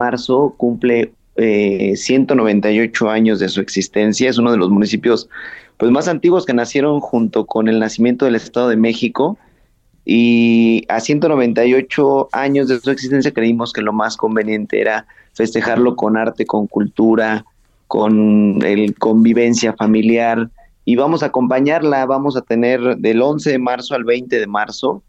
[0.00, 4.28] Marzo cumple eh, 198 años de su existencia.
[4.28, 5.28] Es uno de los municipios
[5.76, 9.38] pues, más antiguos que nacieron junto con el nacimiento del Estado de México.
[10.10, 16.16] Y a 198 años de su existencia creímos que lo más conveniente era festejarlo con
[16.16, 17.44] arte, con cultura,
[17.88, 20.48] con el convivencia familiar
[20.86, 25.02] y vamos a acompañarla, vamos a tener del 11 de marzo al 20 de marzo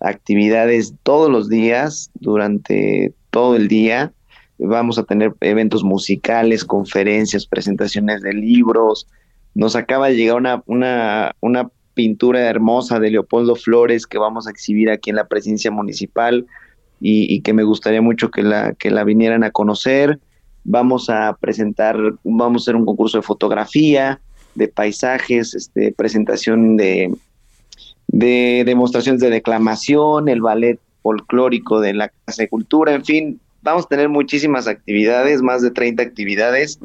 [0.00, 4.12] actividades todos los días durante todo el día.
[4.58, 9.06] Vamos a tener eventos musicales, conferencias, presentaciones de libros.
[9.54, 14.50] Nos acaba de llegar una, una, una pintura hermosa de Leopoldo Flores que vamos a
[14.50, 16.46] exhibir aquí en la presidencia municipal
[17.04, 20.20] y, que me gustaría mucho que la, que la vinieran a conocer.
[20.62, 24.20] Vamos a presentar, vamos a hacer un concurso de fotografía,
[24.54, 27.12] de paisajes, este, presentación de,
[28.06, 33.86] de demostraciones de declamación, el ballet folclórico de la Casa de Cultura, en fin, vamos
[33.86, 36.78] a tener muchísimas actividades, más de 30 actividades,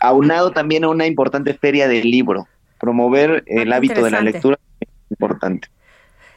[0.00, 2.46] aunado también a una importante feria del libro
[2.84, 5.68] promover el hábito de la lectura es importante.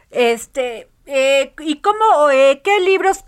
[0.09, 3.23] Este, Eh, ¿Y cómo, eh, qué libros,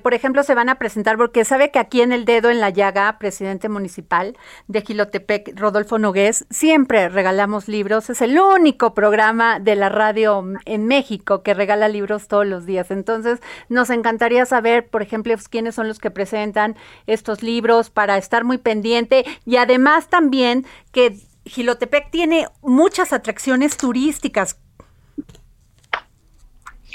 [0.00, 1.16] por ejemplo, se van a presentar?
[1.16, 4.36] Porque sabe que aquí en El Dedo en la Llaga, presidente municipal
[4.68, 8.08] de Gilotepec, Rodolfo Nogués, siempre regalamos libros.
[8.08, 12.92] Es el único programa de la radio en México que regala libros todos los días.
[12.92, 16.76] Entonces, nos encantaría saber, por ejemplo, quiénes son los que presentan
[17.08, 24.58] estos libros para estar muy pendiente y además también que Gilotepec tiene muchas atracciones turísticas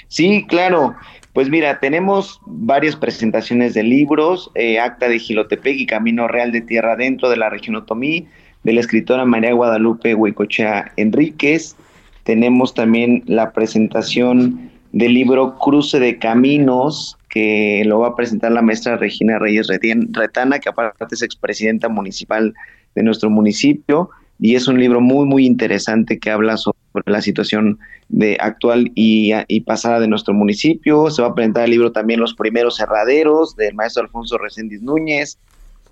[0.10, 0.96] Sí, claro.
[1.34, 6.62] Pues mira, tenemos varias presentaciones de libros, eh, Acta de Gilotepec y Camino Real de
[6.62, 8.28] Tierra Dentro de la región Otomí,
[8.64, 11.76] de la escritora María Guadalupe Huicochea Enríquez.
[12.24, 18.64] Tenemos también la presentación del libro Cruce de Caminos, que lo va a presentar la
[18.64, 22.56] maestra Regina Reyes Retana, que aparte es expresidenta municipal
[22.96, 27.78] de nuestro municipio y es un libro muy, muy interesante que habla sobre la situación
[28.08, 31.12] de actual y, pasada de nuestro municipio.
[31.12, 35.38] Se va a presentar el libro también Los primeros cerraderos del maestro Alfonso Reséndiz Núñez.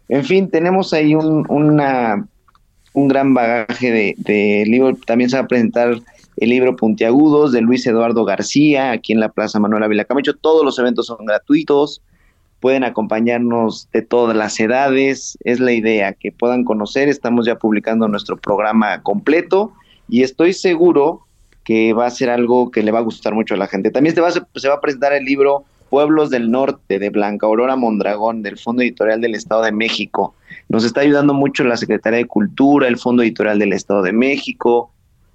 [0.07, 2.25] En fin, tenemos ahí un, una,
[2.93, 4.99] un gran bagaje de, de libros.
[5.05, 5.99] También se va a presentar
[6.37, 10.35] el libro Puntiagudos de Luis Eduardo García, aquí en la Plaza Manuel Ávila Camacho.
[10.35, 12.01] Todos los eventos son gratuitos
[12.59, 18.07] pueden acompañarnos de todas las edades, es la idea, que puedan conocer, estamos ya publicando
[18.07, 19.73] nuestro programa completo
[20.09, 21.21] y estoy seguro
[21.63, 23.91] que va a ser algo que le va a gustar mucho a la gente.
[23.91, 27.75] También se va, se va a presentar el libro Pueblos del Norte de Blanca Aurora
[27.75, 30.33] Mondragón del Fondo Editorial del Estado de México.
[30.69, 34.91] Nos está ayudando mucho la Secretaría de Cultura, el Fondo Editorial del Estado de México,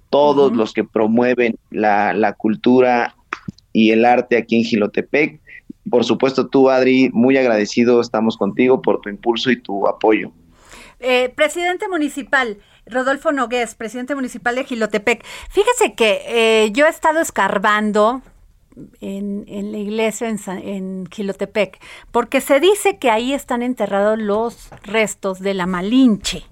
[0.09, 3.15] todos los que promueven la, la cultura
[3.71, 5.39] y el arte aquí en Gilotepec
[5.89, 10.31] por supuesto, tú, Adri, muy agradecido estamos contigo por tu impulso y tu apoyo.
[10.99, 15.25] Eh, presidente municipal, Rodolfo Nogués, presidente municipal de Gilotepec.
[15.49, 18.21] Fíjese que eh, yo he estado escarbando
[19.01, 21.79] en, la iglesia en, en, Gilotepec,
[22.11, 26.45] porque se dice que ahí están enterrados los restos de la Malinche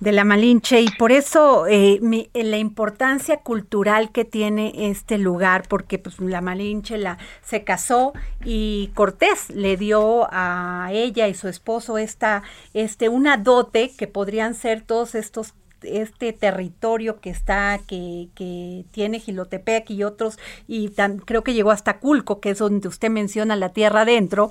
[0.00, 2.00] de la Malinche y por eso eh,
[2.34, 8.12] la importancia cultural que tiene este lugar, porque pues, la Malinche la, se casó
[8.44, 12.42] y Cortés le dio a ella y su esposo esta,
[12.74, 19.20] este, una dote que podrían ser todos estos este territorio que está, que, que tiene
[19.20, 20.90] Gilotepec y otros, y
[21.24, 24.50] creo que llegó hasta Culco, que es donde usted menciona la tierra adentro,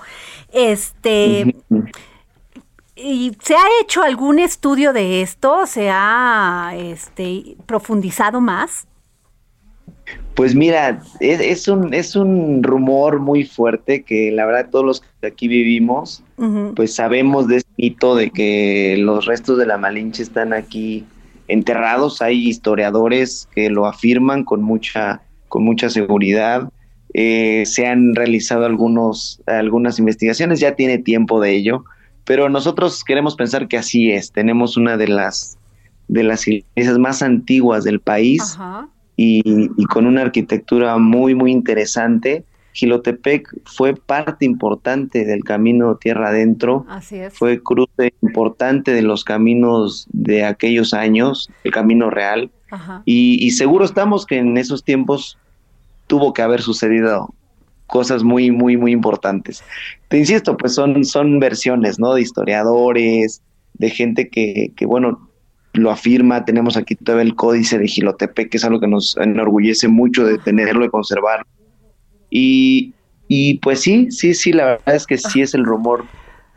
[0.54, 1.56] este,
[2.98, 5.68] ¿Y se ha hecho algún estudio de esto?
[5.68, 8.88] ¿Se ha este, profundizado más?
[10.34, 15.28] Pues mira, es, un, es un rumor muy fuerte que la verdad todos los que
[15.28, 16.24] aquí vivimos,
[16.76, 21.06] pues sabemos de este mito de que los restos de la Malinche están aquí
[21.48, 22.22] enterrados.
[22.22, 26.70] Hay historiadores que lo afirman con mucha, con mucha seguridad.
[27.14, 31.84] Eh, se han realizado algunos, algunas investigaciones, ya tiene tiempo de ello
[32.28, 34.34] pero nosotros queremos pensar que así es.
[34.34, 35.58] Tenemos una de las
[36.10, 38.58] de las iglesias más antiguas del país
[39.16, 42.44] y, con una arquitectura muy muy interesante.
[42.74, 46.86] Gilotepec fue parte importante del camino tierra adentro.
[46.90, 47.34] Así es.
[47.34, 52.52] Fue cruce importante de los caminos de aquellos años, el camino real.
[53.06, 55.38] Y, y seguro estamos que en esos tiempos
[56.08, 57.34] tuvo que haber sucedido
[57.88, 59.64] cosas muy, muy, muy importantes.
[60.10, 62.14] Te insisto, pues son, son versiones, ¿no?
[62.14, 63.42] De historiadores,
[63.74, 65.30] de gente que, que, bueno,
[65.74, 66.46] lo afirma.
[66.46, 70.38] Tenemos aquí todo el códice de Gilotepec, que es algo que nos enorgullece mucho de
[70.38, 71.46] tenerlo, y conservar.
[72.30, 72.94] Y,
[73.28, 76.06] y pues sí, sí, sí, la verdad es que sí es el rumor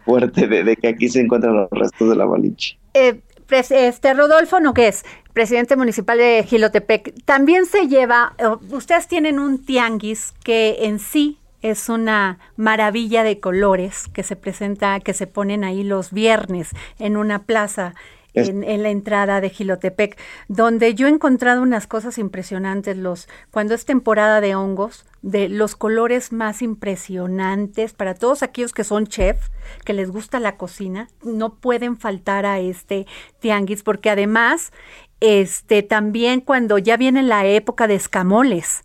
[0.04, 2.78] fuerte de, que aquí se encuentran los restos de la Balinche.
[2.94, 3.20] Eh,
[3.52, 8.34] este Rodolfo Nogués, presidente municipal de Gilotepec, también se lleva,
[8.70, 15.00] ustedes tienen un tianguis que en sí es una maravilla de colores que se presenta,
[15.00, 17.94] que se ponen ahí los viernes en una plaza
[18.34, 23.84] en, la entrada de Gilotepec, donde yo he encontrado unas cosas impresionantes, los, cuando es
[23.84, 29.48] temporada de hongos, de los colores más impresionantes para todos aquellos que son chef,
[29.84, 33.06] que les gusta la cocina, no pueden faltar a este
[33.40, 34.72] tianguis, porque además,
[35.20, 38.82] este, también cuando ya viene la época de escamoles.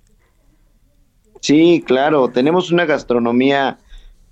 [1.39, 3.77] Sí, claro, tenemos una gastronomía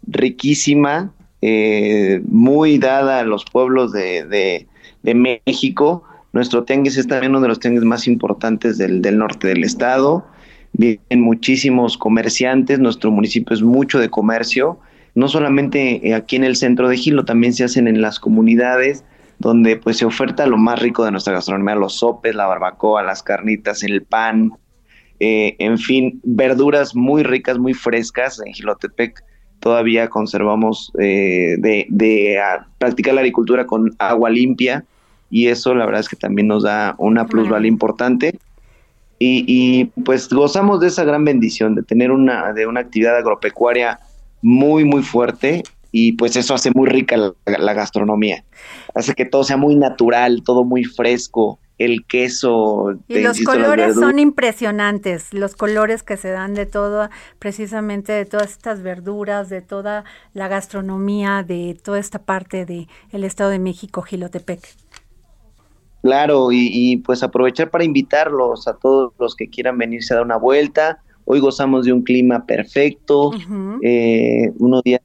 [0.07, 4.67] riquísima, eh, muy dada a los pueblos de, de
[5.03, 6.03] México.
[6.31, 10.25] Nuestro tianguis es también uno de los tianguis más importantes del, norte del estado.
[10.73, 14.79] Vienen muchísimos comerciantes, nuestro municipio es mucho de comercio,
[15.13, 19.03] no solamente eh, aquí en el centro de Gilo, también se hacen en las comunidades
[19.37, 23.21] donde pues se oferta lo más rico de nuestra gastronomía, los sopes, la barbacoa, las
[23.21, 24.53] carnitas, el pan.
[25.19, 28.41] eh, en fin, verduras muy ricas, muy frescas.
[28.43, 29.23] En Gilotepec
[29.63, 32.39] todavía conservamos eh, de,
[32.77, 34.83] practicar la agricultura con agua limpia
[35.33, 38.37] y eso la verdad es que también nos da una plusvalía importante.
[39.17, 43.99] Y, pues gozamos de esa gran bendición de tener una, de una actividad agropecuaria
[44.41, 48.43] muy, muy fuerte y pues eso hace muy rica la, gastronomía.
[48.93, 52.93] Hace que todo sea muy natural, todo muy fresco, el queso.
[53.07, 57.09] Y los colores son impresionantes, los colores que se dan de todo,
[57.39, 60.03] precisamente de todas estas verduras, de toda
[60.33, 64.59] la gastronomía, de toda esta parte del el Estado de México, Gilotepec.
[66.03, 70.35] Claro, y, pues aprovechar para invitarlos a todos los que quieran venirse a dar una
[70.35, 70.99] vuelta.
[71.23, 73.31] Hoy gozamos de un clima perfecto,
[73.81, 75.01] eh, unos días,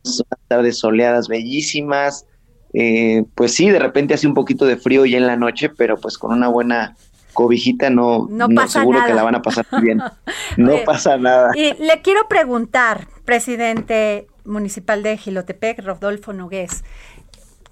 [0.48, 2.26] tardes soleadas bellísimas,
[2.74, 5.96] eh, pues sí, de repente hace un poquito de frío ya en la noche, pero
[5.98, 6.96] pues con una buena
[7.32, 10.00] cobijita no, no, seguro que la van a pasar bien.
[10.56, 11.52] No pasa nada.
[11.54, 16.82] Y le quiero preguntar, presidente municipal de Gilotepec, Rodolfo Nogués,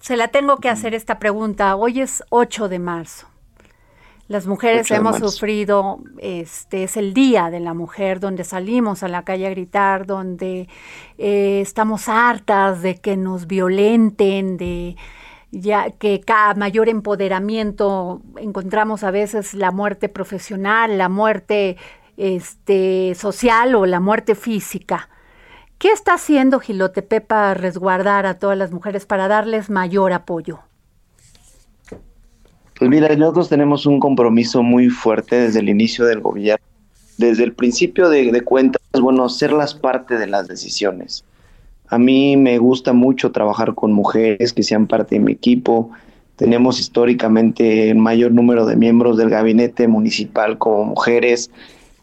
[0.07, 1.74] se la tengo que hacer esta pregunta.
[1.74, 3.26] Hoy es 8 de marzo.
[4.28, 9.24] Las mujeres hemos sufrido, este es el día de la mujer, donde salimos a la
[9.24, 10.68] calle a gritar, donde
[11.18, 14.94] eh, estamos hartas de que nos violenten, de
[15.50, 21.78] ya que cada mayor empoderamiento encontramos a veces la muerte profesional, la muerte
[22.16, 25.09] este, social o la muerte física.
[25.79, 30.61] ¿Qué está haciendo Gilotepe para resguardar a todas las mujeres, para darles mayor apoyo?
[32.79, 36.64] Pues mira, nosotros tenemos un compromiso muy fuerte desde el inicio del gobierno.
[37.18, 41.24] Desde el principio de, cuentas, bueno, las parte de las decisiones.
[41.89, 45.91] A mí me gusta mucho trabajar con mujeres que sean parte de mi equipo.
[46.37, 51.51] Tenemos históricamente el mayor número de miembros del gabinete municipal como mujeres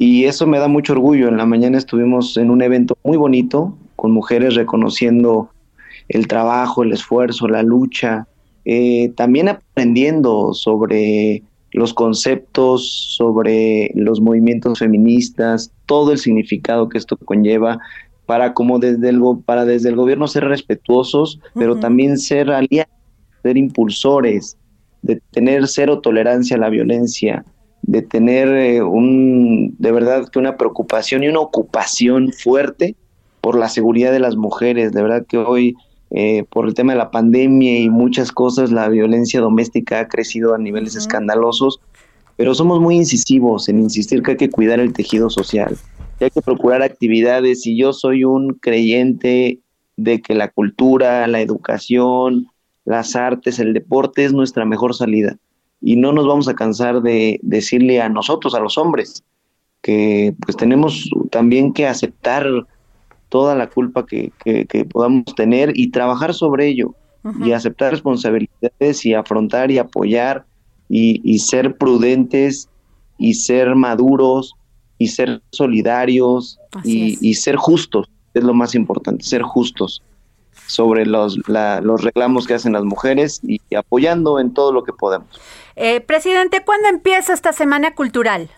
[0.06, 1.30] y eso me da mucho orgullo.
[1.30, 5.49] En la mañana estuvimos en un evento muy bonito con mujeres reconociendo
[6.10, 8.28] el trabajo, el esfuerzo, la lucha,
[8.66, 11.41] eh, también aprendiendo sobre
[11.72, 17.80] los conceptos, sobre los movimientos feministas, todo el significado que esto conlleva
[18.26, 22.91] para como desde el para desde el gobierno ser respetuosos, pero también ser aliados,
[23.41, 24.58] ser impulsores,
[25.01, 27.45] de tener cero tolerancia a la violencia,
[27.84, 32.96] de tener eh, un de verdad que una preocupación y una ocupación fuerte
[33.42, 35.76] por la seguridad de las mujeres, de verdad que hoy
[36.12, 40.54] eh, por el tema de la pandemia y muchas cosas, la violencia doméstica ha crecido
[40.54, 41.82] a niveles escandalosos,
[42.38, 45.76] pero somos muy incisivos en insistir que hay que cuidar el tejido social,
[46.20, 47.66] que hay que procurar actividades.
[47.66, 49.60] Y yo soy un creyente
[49.98, 52.48] de que la cultura, la educación,
[52.86, 55.38] las artes, el deporte es nuestra mejor salida
[55.84, 59.22] y no nos vamos a cansar de decirle a nosotros, a los hombres,
[59.82, 62.48] que pues tenemos también que aceptar
[63.28, 64.32] toda la culpa que,
[64.92, 66.96] podamos tener y trabajar sobre ello
[67.44, 70.46] y aceptar responsabilidades y afrontar y apoyar
[70.88, 72.70] y, ser prudentes
[73.18, 74.54] y ser maduros
[74.98, 80.02] y ser solidarios y, ser justos, es lo más importante, ser justos
[80.68, 85.28] sobre los, los reclamos que hacen las mujeres y, apoyando en todo lo que podemos.
[85.76, 88.50] Eh, presidente, ¿cuándo empieza esta Semana Cultural?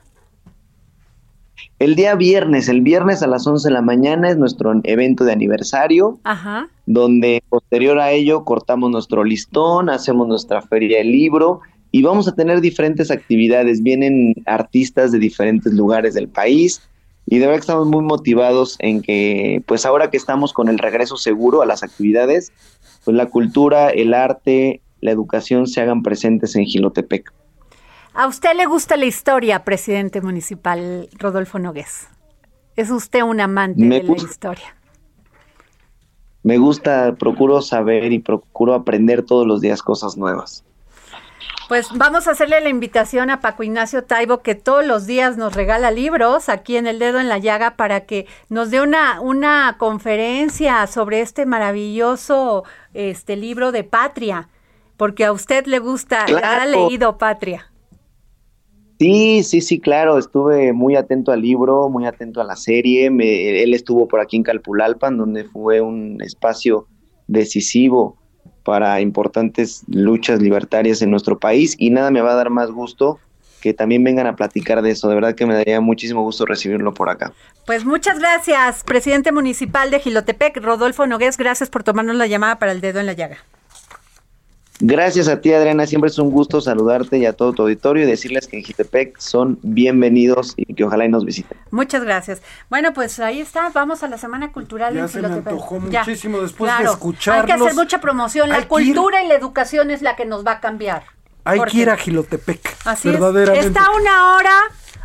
[1.79, 5.33] El día viernes, el viernes a las 11 de la mañana es nuestro evento de
[5.33, 6.19] aniversario,
[6.85, 11.61] donde posterior a ello cortamos nuestro listón, hacemos nuestra feria del libro
[11.91, 13.83] y vamos a tener diferentes actividades.
[13.83, 16.81] Vienen artistas de diferentes lugares del país
[17.25, 20.77] y de verdad que estamos muy motivados en que, pues ahora que estamos con el
[20.77, 22.51] regreso seguro a las actividades,
[23.03, 27.31] pues la cultura, el arte, la educación se hagan presentes en Gilotepec.
[28.13, 32.07] ¿A usted le gusta la historia, presidente municipal Rodolfo Nogués?
[32.75, 34.75] ¿Es usted un amante de la historia?
[36.43, 40.63] Me gusta, procuro saber y procuro aprender todos los días cosas nuevas.
[41.67, 45.55] Pues vamos a hacerle la invitación a Paco Ignacio Taibo, que todos los días nos
[45.55, 49.75] regala libros aquí en El Dedo en la Llaga, para que nos dé una, una
[49.79, 54.47] conferencia sobre este maravilloso este libro de Patria,
[54.97, 57.71] porque a usted le gusta, ha leído Patria.
[58.99, 63.07] Sí, sí, sí, claro, estuve muy atento al libro, muy atento a la serie.
[63.07, 66.87] él estuvo por aquí en Calpulalpan, donde fue un espacio
[67.27, 68.17] decisivo
[68.63, 73.19] para importantes luchas libertarias en nuestro país y nada me va a dar más gusto
[73.61, 75.09] que también vengan a platicar de eso.
[75.09, 77.33] De verdad que me daría muchísimo gusto recibirlo por acá.
[77.65, 82.71] Pues muchas gracias, presidente municipal de Gilotepec, Rodolfo Nogués, gracias por tomarnos la llamada para
[82.71, 83.37] el dedo en la llaga.
[84.81, 85.87] Gracias a ti, Adriana.
[85.87, 89.17] Siempre es un gusto saludarte y a todo tu auditorio y decirles que en Jitepec
[89.19, 91.57] son bienvenidos y que ojalá y nos visiten.
[91.71, 92.41] Muchas gracias.
[92.69, 93.69] Bueno, pues ahí está.
[93.69, 95.53] Vamos a la Semana Cultural Ya en se me Jilotepec.
[95.53, 95.99] antojó Ya.
[96.01, 97.41] muchísimo después de escucharlos.
[97.51, 98.49] Hay que hacer mucha promoción.
[98.49, 101.03] La ir- cultura y la educación es la que nos va a cambiar.
[101.45, 101.71] Hay Jorge.
[101.71, 102.75] que ir a Gilotepec.
[102.85, 103.13] Así es.
[103.13, 103.67] verdaderamente.
[103.67, 104.57] Está a una hora,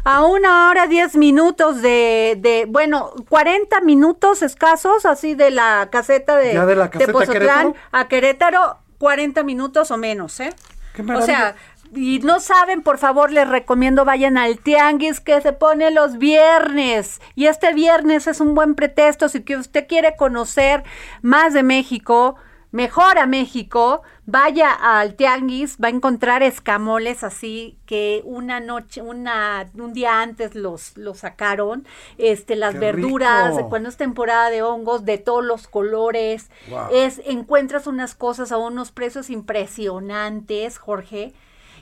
[0.03, 6.37] a una hora diez minutos de, de, bueno, 40 minutos escasos, así de la caseta
[6.39, 7.75] de, Ya de la caseta Pozotlán Querétaro.
[7.93, 10.51] a Querétaro, 40 minutos o menos, ¿eh?
[10.93, 11.57] Qué O sea,
[11.95, 17.19] y no saben, por favor, les recomiendo vayan al tianguis que se pone los viernes.
[17.35, 20.85] Y este viernes es un buen pretexto si que usted quiere conocer
[21.23, 22.37] más de México,
[22.73, 29.69] mejor a México, vaya al tianguis, va a encontrar escamoles así que una noche, una,
[29.75, 31.85] un día antes los, los sacaron,
[32.19, 33.69] este, las ¡Qué verduras, rico!
[33.69, 36.89] cuando es temporada de hongos, de todos los colores, Wow.
[36.93, 41.33] es, encuentras unas cosas a unos precios impresionantes, Jorge.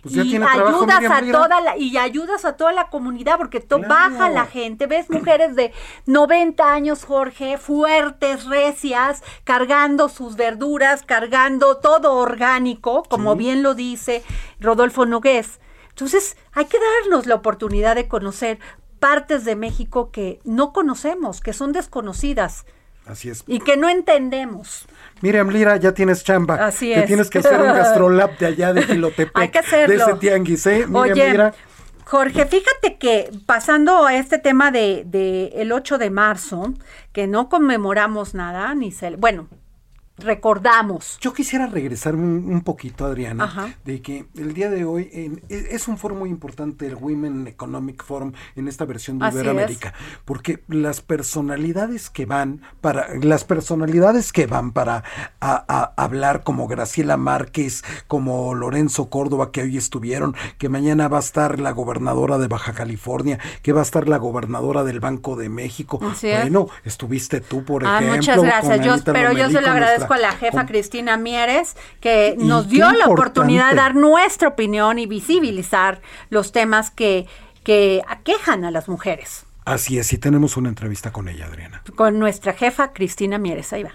[0.02, 3.36] Pues ya y tiene ayudas Miriam a toda la y ayudas a toda la comunidad
[3.38, 3.88] porque to- Claro.
[3.94, 4.86] baja la gente.
[4.86, 5.72] Ves mujeres de
[6.06, 14.22] 90 años Jorge fuertes recias cargando sus verduras cargando todo orgánico como bien lo dice
[14.60, 15.60] Rodolfo Nogués.
[15.90, 18.58] Entonces hay que darnos la oportunidad de conocer
[19.00, 22.64] partes de México que no conocemos que son desconocidas.
[23.06, 23.42] Así es.
[23.46, 24.86] y que no entendemos
[25.22, 26.54] Miriam Lira, ya tienes chamba.
[26.66, 27.06] Así Te es.
[27.06, 29.30] tienes que hacer un gastrolab de allá de Gilotepec.
[29.36, 29.94] Hay que hacerlo.
[29.94, 30.86] De ese tianguis, ¿eh?
[30.86, 31.54] Miriam Oye, Lira.
[32.04, 36.72] Jorge, fíjate que pasando a este tema de, de el 8 de marzo,
[37.12, 39.48] que no conmemoramos nada, ni se, bueno,
[40.18, 41.18] recordamos.
[41.20, 43.74] Yo quisiera regresar un, un poquito, Adriana, Ajá.
[43.84, 47.46] de que el día de hoy en- e- es un foro muy importante el Women
[47.46, 49.94] Economic Forum en esta versión de Así Iberoamérica,
[50.24, 55.04] porque las personalidades que van para las personalidades que van para
[55.40, 61.18] a- a hablar como Graciela Márquez, como Lorenzo Córdoba que hoy estuvieron, que mañana va
[61.18, 65.36] a estar la gobernadora de Baja California, que va a estar la gobernadora del Banco
[65.36, 66.00] de México.
[66.02, 66.40] Así es.
[66.42, 68.16] bueno, estuviste tú por Ah, ejemplo.
[68.16, 68.76] muchas gracias.
[68.78, 69.76] con Yo, pero yo se lo con
[70.08, 74.98] agradezco a la jefa Cristina Mieres, que nos dio la oportunidad de dar nuestra opinión
[74.98, 76.00] y visibilizar
[76.30, 77.26] los temas que,
[77.64, 79.44] que aquejan a las mujeres.
[79.64, 81.82] Así es, y tenemos una entrevista con ella, Adriana.
[81.94, 83.72] Con nuestra jefa Cristina Mieres.
[83.72, 83.90] Ahí va.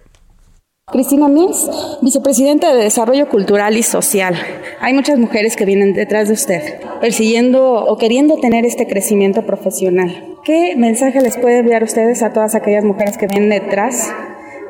[0.92, 1.70] Cristina Mies,
[2.02, 4.36] vicepresidenta de Desarrollo Cultural y Social.
[4.82, 10.36] Hay muchas mujeres que vienen detrás de usted, persiguiendo o queriendo tener este crecimiento profesional.
[10.44, 14.14] ¿Qué mensaje les puede enviar ustedes a todas aquellas mujeres que vienen detrás,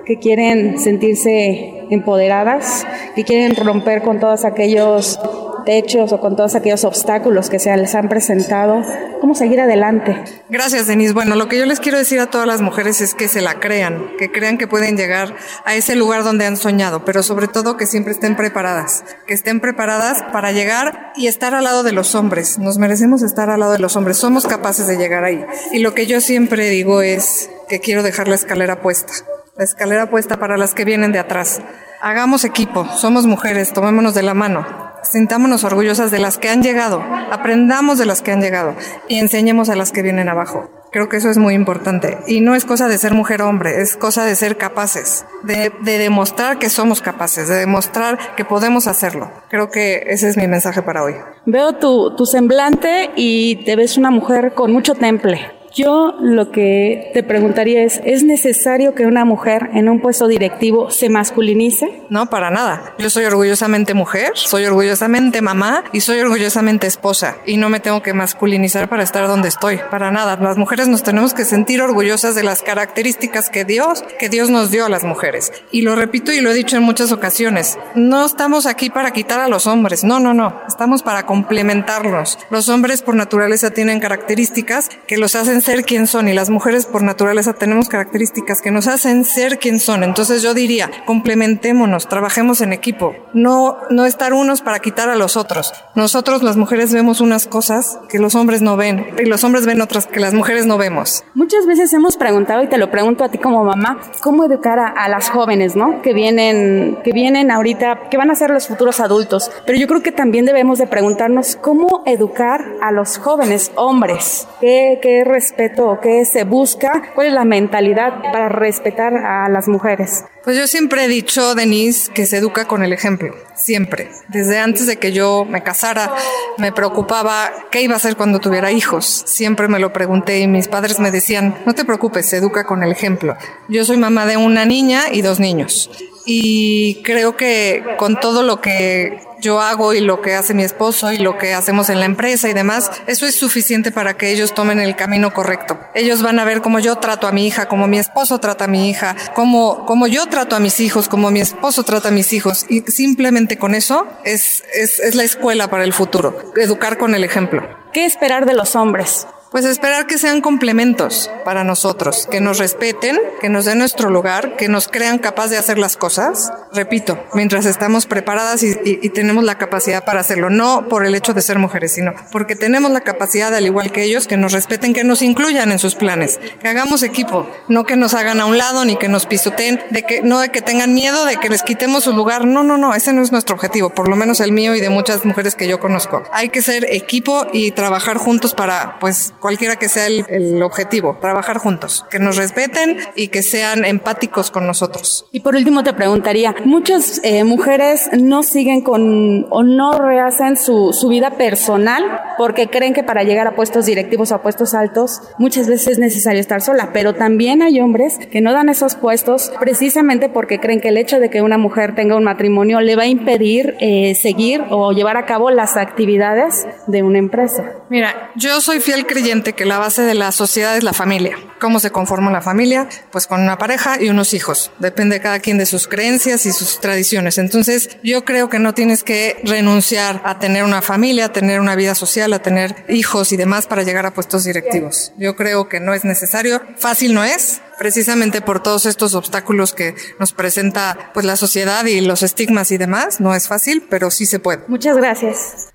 [0.06, 2.86] que quieren sentirse empoderadas,
[3.16, 5.20] que quieren romper con todos aquellos
[5.64, 8.82] techos o con todos aquellos obstáculos que se les han presentado?
[9.22, 10.22] ¿Cómo seguir adelante?
[10.50, 11.14] Gracias, Denise.
[11.14, 13.60] Bueno, lo que yo les quiero decir a todas las mujeres es que se la
[13.60, 15.36] crean, que crean que pueden llegar
[15.66, 19.60] a ese lugar donde han soñado, pero sobre todo que siempre estén preparadas, que estén
[19.60, 22.60] preparadas para llegar y estar al lado de los hombres.
[22.60, 25.46] Nos merecemos estar al lado de los hombres, somos capaces de llegar ahí.
[25.72, 29.14] Y lo que yo siempre digo es que quiero dejar la escalera puesta,
[29.58, 31.62] la escalera puesta para las que vienen de atrás.
[32.02, 34.66] Hagamos equipo, somos mujeres, tomémonos de la mano,
[35.04, 38.76] sintámonos orgullosas de las que han llegado, aprendamos de las que han llegado
[39.08, 40.70] y enseñemos a las que vienen abajo.
[40.92, 42.20] Creo que eso es muy importante.
[42.28, 45.72] Y no es cosa de ser mujer o hombre, es cosa de ser capaces, de,
[45.82, 49.32] de demostrar que somos capaces, de demostrar que podemos hacerlo.
[49.50, 51.16] Creo que ese es mi mensaje para hoy.
[51.48, 55.63] Veo tu, tu semblante y te ves una mujer con mucho temple.
[55.76, 60.92] Yo lo que te preguntaría es, ¿es necesario que una mujer en un puesto directivo
[60.92, 62.04] se masculinice?
[62.10, 62.94] No, para nada.
[63.00, 67.38] Yo soy orgullosamente mujer, soy orgullosamente mamá y soy orgullosamente esposa.
[67.48, 69.80] Y no me tengo que masculinizar para estar donde estoy.
[69.90, 70.38] Para nada.
[70.38, 74.70] Las mujeres nos tenemos que sentir orgullosas de las características que Dios, que Dios nos
[74.70, 75.52] dio a las mujeres.
[75.72, 77.80] Y lo repito y lo he dicho en muchas ocasiones.
[77.96, 80.04] No estamos aquí para quitar a los hombres.
[80.04, 80.62] No, no, no.
[80.68, 82.38] Estamos para complementarlos.
[82.52, 86.86] Los hombres por naturaleza tienen características que los hacen ser quien son y las mujeres
[86.86, 90.04] por naturaleza tenemos características que nos hacen ser quien son.
[90.04, 95.38] Entonces yo diría, complementémonos, trabajemos en equipo, no, no estar unos para quitar a los
[95.38, 95.74] otros.
[95.96, 99.82] Nosotros las mujeres vemos unas cosas que los hombres no ven y los hombres ven
[99.82, 101.24] otras que las mujeres no vemos.
[101.34, 104.88] Muchas veces hemos preguntado, y te lo pregunto a ti como mamá, ¿cómo educar a,
[104.88, 106.02] a las jóvenes, ¿no?
[106.02, 109.52] Que vienen, que vienen ahorita, que van a ser los futuros adultos.
[109.66, 114.48] Pero yo creo que también debemos de preguntarnos cómo educar a los jóvenes hombres.
[114.60, 117.12] ¿Qué, qué respeto o qué se busca?
[117.14, 120.26] ¿Cuál es la mentalidad para respetar a las mujeres?
[120.44, 124.10] Pues yo siempre he dicho, Denise, que se educa con el ejemplo, siempre.
[124.30, 126.12] Desde antes de que yo me casara,
[126.58, 129.24] me preocupaba qué iba a hacer cuando tuviera hijos.
[129.26, 132.84] Siempre me lo pregunté y mis padres me decían, no te preocupes, se educa con
[132.84, 133.38] el ejemplo.
[133.70, 135.90] Yo soy mamá de una niña y dos niños.
[136.26, 141.12] Y creo que con todo lo que yo hago y lo que hace mi esposo
[141.12, 144.54] y lo que hacemos en la empresa y demás, eso es suficiente para que ellos
[144.54, 145.78] tomen el camino correcto.
[145.94, 148.68] Ellos van a ver cómo yo trato a mi hija, cómo mi esposo trata a
[148.68, 152.32] mi hija, cómo, cómo yo trato a mis hijos, cómo mi esposo trata a mis
[152.32, 152.66] hijos.
[152.70, 157.24] Y simplemente con eso es, es, es la escuela para el futuro, educar con el
[157.24, 157.68] ejemplo.
[157.92, 159.28] ¿Qué esperar de los hombres?
[159.54, 164.56] Pues esperar que sean complementos para nosotros, que nos respeten, que nos den nuestro lugar,
[164.56, 166.52] que nos crean capaz de hacer las cosas.
[166.74, 168.74] Repito, mientras estamos preparadas y,
[169.10, 172.90] tenemos la capacidad para hacerlo, no por el hecho de ser mujeres, sino porque tenemos
[172.90, 176.40] la capacidad, al igual que ellos, que nos respeten, que nos incluyan en sus planes,
[176.60, 180.02] que hagamos equipo, no que nos hagan a un lado ni que nos pisoteen, de
[180.02, 182.46] que no de que tengan miedo de que les quitemos su lugar.
[182.46, 184.90] No, no, no, ese no es nuestro objetivo, por lo menos el mío y de
[184.90, 186.24] muchas mujeres que yo conozco.
[186.32, 191.58] Hay que ser equipo y trabajar juntos para, pues, cualquiera que sea el, objetivo, trabajar
[191.58, 195.26] juntos, que nos respeten y que sean empáticos con nosotros.
[195.34, 200.94] Y por último te preguntaría, muchas eh, mujeres no siguen con o no rehacen su,
[200.94, 205.20] su vida personal porque creen que para llegar a puestos directivos o a puestos altos
[205.38, 209.52] muchas veces es necesario estar sola, pero también hay hombres que no dan esos puestos
[209.60, 213.04] precisamente porque creen que el hecho de que una mujer tenga un matrimonio le va
[213.04, 217.74] a impedir eh, seguir o llevar a cabo las actividades de una empresa.
[217.90, 221.38] Mira, yo soy fiel creyente que la base de la sociedad es la familia.
[221.60, 222.88] ¿Cómo se conforma la familia?
[223.12, 224.72] Pues con una pareja y unos hijos.
[224.78, 227.38] Depende cada quien de sus creencias y sus tradiciones.
[227.38, 231.76] Entonces, yo creo que no tienes que renunciar a tener una familia, a tener una
[231.76, 235.14] vida social, a tener hijos y demás para llegar a puestos directivos.
[235.18, 236.62] Yo creo que no es necesario.
[236.78, 242.02] Fácil no es, precisamente por todos estos obstáculos que nos presenta pues la sociedad y
[242.02, 243.20] los estigmas y demás.
[243.20, 244.64] No es fácil, pero sí se puede.
[244.68, 245.73] Muchas gracias.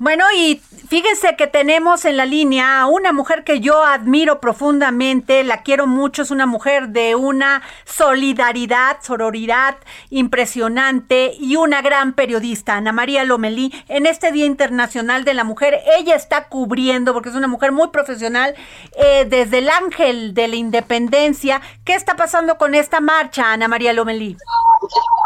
[0.00, 5.42] Bueno, y fíjense que tenemos en la línea a una mujer que yo admiro profundamente,
[5.42, 9.76] la quiero mucho, es una mujer de una solidaridad, sororidad
[10.10, 15.80] impresionante y una gran periodista, Ana María Lomelí, en este Día Internacional de la Mujer.
[15.98, 18.54] Ella está cubriendo, porque es una mujer muy profesional,
[18.96, 21.60] eh, desde el Ángel de la Independencia.
[21.84, 24.36] ¿Qué está pasando con esta marcha, Ana María Lomelí?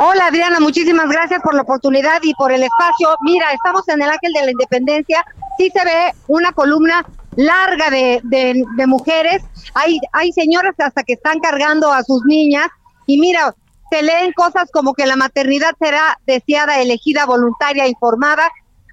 [0.00, 3.08] Hola Adriana, muchísimas gracias por la oportunidad y por el espacio.
[3.22, 5.24] Mira, estamos en el Ángel de la Independencia,
[5.58, 7.04] sí se ve una columna
[7.36, 9.42] larga de, de, mujeres,
[9.74, 12.68] hay, hay señoras hasta que están cargando a sus niñas
[13.06, 13.54] y mira,
[13.90, 18.50] se leen cosas como que la maternidad será deseada, elegida, voluntaria, informada.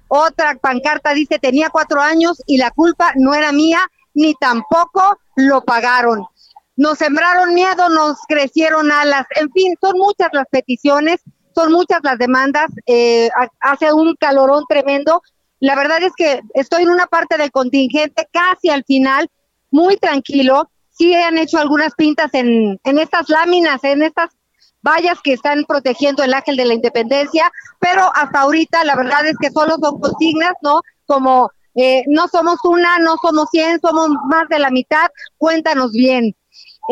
[0.08, 3.80] Otra pancarta dice, tenía cuatro años y la culpa no era mía,
[4.14, 6.26] ni tampoco lo pagaron
[6.76, 11.20] nos sembraron miedo, nos crecieron alas, en fin, son muchas las peticiones,
[11.54, 13.28] son muchas las demandas, eh,
[13.60, 15.22] hace un calorón tremendo.
[15.58, 19.28] La verdad es que estoy en una parte del contingente casi al final,
[19.70, 20.70] muy tranquilo.
[20.90, 24.30] Sí han hecho algunas pintas en, en estas láminas, en estas
[24.82, 29.36] vallas que están protegiendo el ángel de la independencia, pero hasta ahorita la verdad es
[29.40, 30.80] que solo son consignas, ¿no?
[31.06, 35.08] Como eh, no somos una, no somos cien, somos más de la mitad,
[35.38, 36.34] cuéntanos bien.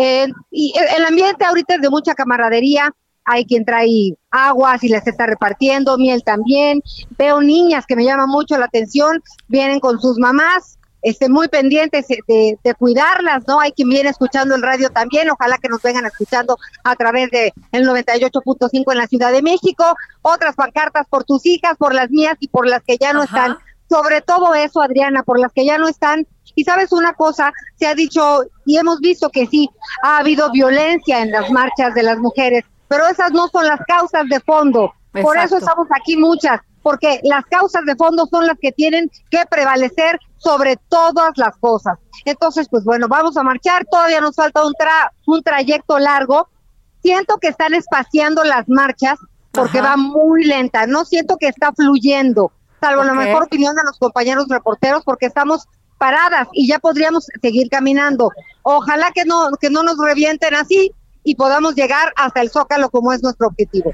[0.00, 2.94] Eh, y el ambiente ahorita es de mucha camaradería.
[3.24, 6.80] Hay quien trae aguas y las está repartiendo, miel también.
[7.18, 12.06] Veo niñas que me llaman mucho la atención, vienen con sus mamás, estén muy pendientes
[12.08, 13.60] de, cuidarlas, ¿no?
[13.60, 17.52] Hay quien viene escuchando el radio también, ojalá que nos vengan escuchando a través de
[17.72, 19.84] el 98.5 en la Ciudad de México,
[20.22, 23.58] otras pancartas por tus hijas, por las mías y por las que ya no están.
[23.88, 27.86] Sobre todo eso, Adriana, por las que ya no están, y sabes una cosa, se
[27.86, 29.70] ha dicho y hemos visto que sí,
[30.02, 34.28] ha habido violencia en las marchas de las mujeres, pero esas no son las causas
[34.28, 34.92] de fondo.
[35.22, 39.44] Por eso estamos aquí muchas, porque las causas de fondo son las que tienen que
[39.46, 41.98] prevalecer sobre todas las cosas.
[42.24, 46.48] Entonces, pues bueno, vamos a marchar, todavía nos falta un, tra un trayecto largo.
[47.02, 49.18] Siento que están espaciando las marchas
[49.52, 53.98] porque va muy lenta, no siento que está fluyendo, salvo la mejor opinión de los
[53.98, 55.66] compañeros reporteros, porque estamos
[55.98, 58.30] paradas y ya podríamos seguir caminando.
[58.62, 60.92] Ojalá que no, que no nos revienten así
[61.28, 63.92] y podamos llegar hasta el Zócalo como es nuestro objetivo.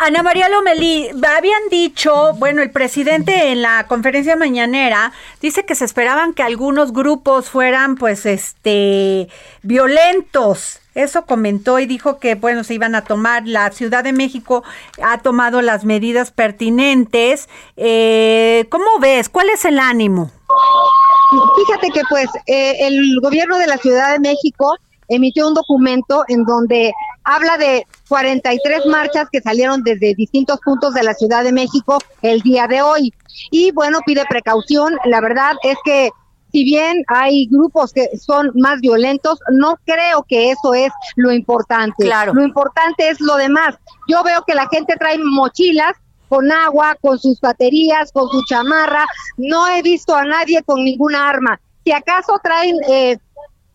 [0.00, 5.86] Ana María Lomelí, habían dicho, bueno, el presidente en la conferencia mañanera dice que se
[5.86, 9.28] esperaban que algunos grupos fueran pues este
[9.62, 10.80] violentos.
[10.94, 14.62] Eso comentó y dijo que, bueno, se iban a tomar, la Ciudad de México
[15.02, 17.48] ha tomado las medidas pertinentes.
[17.78, 19.30] Eh, ¿Cómo ves?
[19.30, 20.30] ¿Cuál es el ánimo?
[21.56, 24.76] Fíjate que pues eh, el gobierno de la Ciudad de México
[25.08, 26.92] emitió un documento en donde
[27.24, 32.40] habla de 43 marchas que salieron desde distintos puntos de la Ciudad de México el
[32.40, 33.12] día de hoy.
[33.50, 34.96] Y bueno, pide precaución.
[35.04, 36.10] La verdad es que
[36.52, 42.04] si bien hay grupos que son más violentos, no creo que eso es lo importante.
[42.04, 42.32] Claro.
[42.32, 43.76] Lo importante es lo demás.
[44.08, 45.92] Yo veo que la gente trae mochilas
[46.28, 49.06] con agua, con sus baterías, con su chamarra.
[49.36, 51.60] No he visto a nadie con ninguna arma.
[51.84, 53.18] Si acaso traen eh,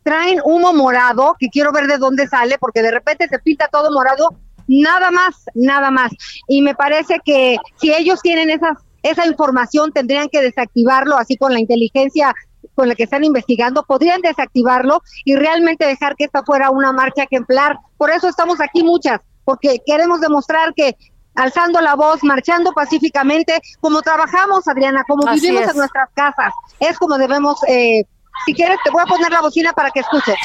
[0.03, 3.91] traen humo morado, que quiero ver de dónde sale, porque de repente se pinta todo
[3.91, 4.35] morado,
[4.67, 6.11] nada más, nada más.
[6.47, 11.53] Y me parece que si ellos tienen esas, esa información, tendrían que desactivarlo, así con
[11.53, 12.33] la inteligencia
[12.75, 17.23] con la que están investigando, podrían desactivarlo y realmente dejar que esta fuera una marcha
[17.23, 17.77] ejemplar.
[17.97, 20.95] Por eso estamos aquí muchas, porque queremos demostrar que
[21.35, 25.71] alzando la voz, marchando pacíficamente, como trabajamos, Adriana, como Así vivimos es.
[25.71, 28.03] en nuestras casas, es como debemos eh,
[28.45, 30.37] si quieres, te voy a poner la bocina para que escuches.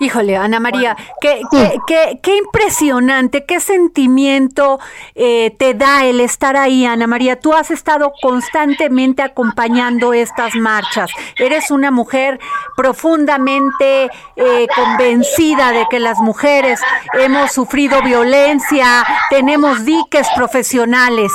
[0.00, 4.78] Híjole, Ana María, qué, qué, qué, qué impresionante, qué sentimiento
[5.16, 7.40] eh, te da el estar ahí, Ana María.
[7.40, 11.10] Tú has estado constantemente acompañando estas marchas.
[11.36, 12.38] Eres una mujer
[12.76, 16.80] profundamente eh, convencida de que las mujeres
[17.14, 21.32] hemos sufrido violencia, tenemos diques profesionales.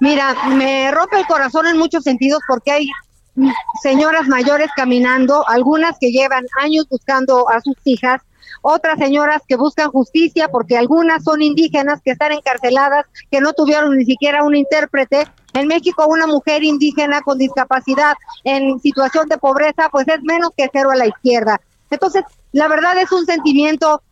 [0.00, 2.88] Mira, me rompe el corazón en muchos sentidos porque hay
[3.82, 8.20] señoras mayores caminando, algunas que llevan años buscando a sus hijas,
[8.62, 13.96] otras señoras que buscan justicia porque algunas son indígenas que están encarceladas, que no tuvieron
[13.96, 15.26] ni siquiera un intérprete.
[15.54, 20.68] En México una mujer indígena con discapacidad en situación de pobreza pues es menos que
[20.72, 21.60] cero a la izquierda.
[21.90, 24.02] Entonces, la verdad es un sentimiento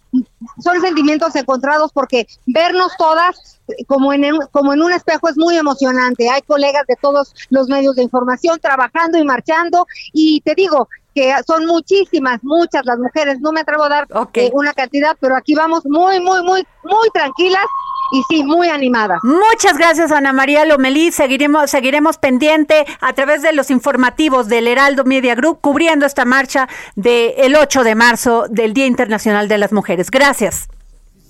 [0.58, 6.28] son sentimientos encontrados porque vernos todas como en, como en un espejo es muy emocionante.
[6.28, 11.34] Hay colegas de todos los medios de información trabajando y marchando y te digo que
[11.46, 13.40] son muchísimas, muchas las mujeres.
[13.40, 17.10] No me atrevo a dar eh, una cantidad, pero aquí vamos muy, muy, muy, muy
[17.12, 17.64] tranquilas
[18.12, 19.18] y sí, muy animadas.
[19.22, 21.12] Muchas gracias, Ana María Lomelí.
[21.12, 26.68] Seguiremos, seguiremos pendiente a través de los informativos del Heraldo Media Group, cubriendo esta marcha
[26.94, 30.10] del 8 de marzo del Día Internacional de las Mujeres.
[30.10, 30.68] Gracias.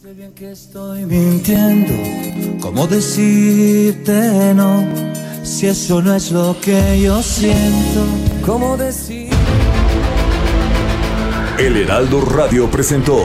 [0.02, 1.94] Sé bien que estoy mintiendo,
[2.60, 4.84] ¿cómo decirte no?
[5.42, 8.04] Si eso no es lo que yo siento.
[8.44, 9.30] ¿Cómo decir?
[11.58, 13.18] El Heraldo Radio presentó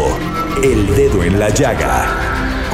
[0.63, 2.40] El Dedo en la Llaga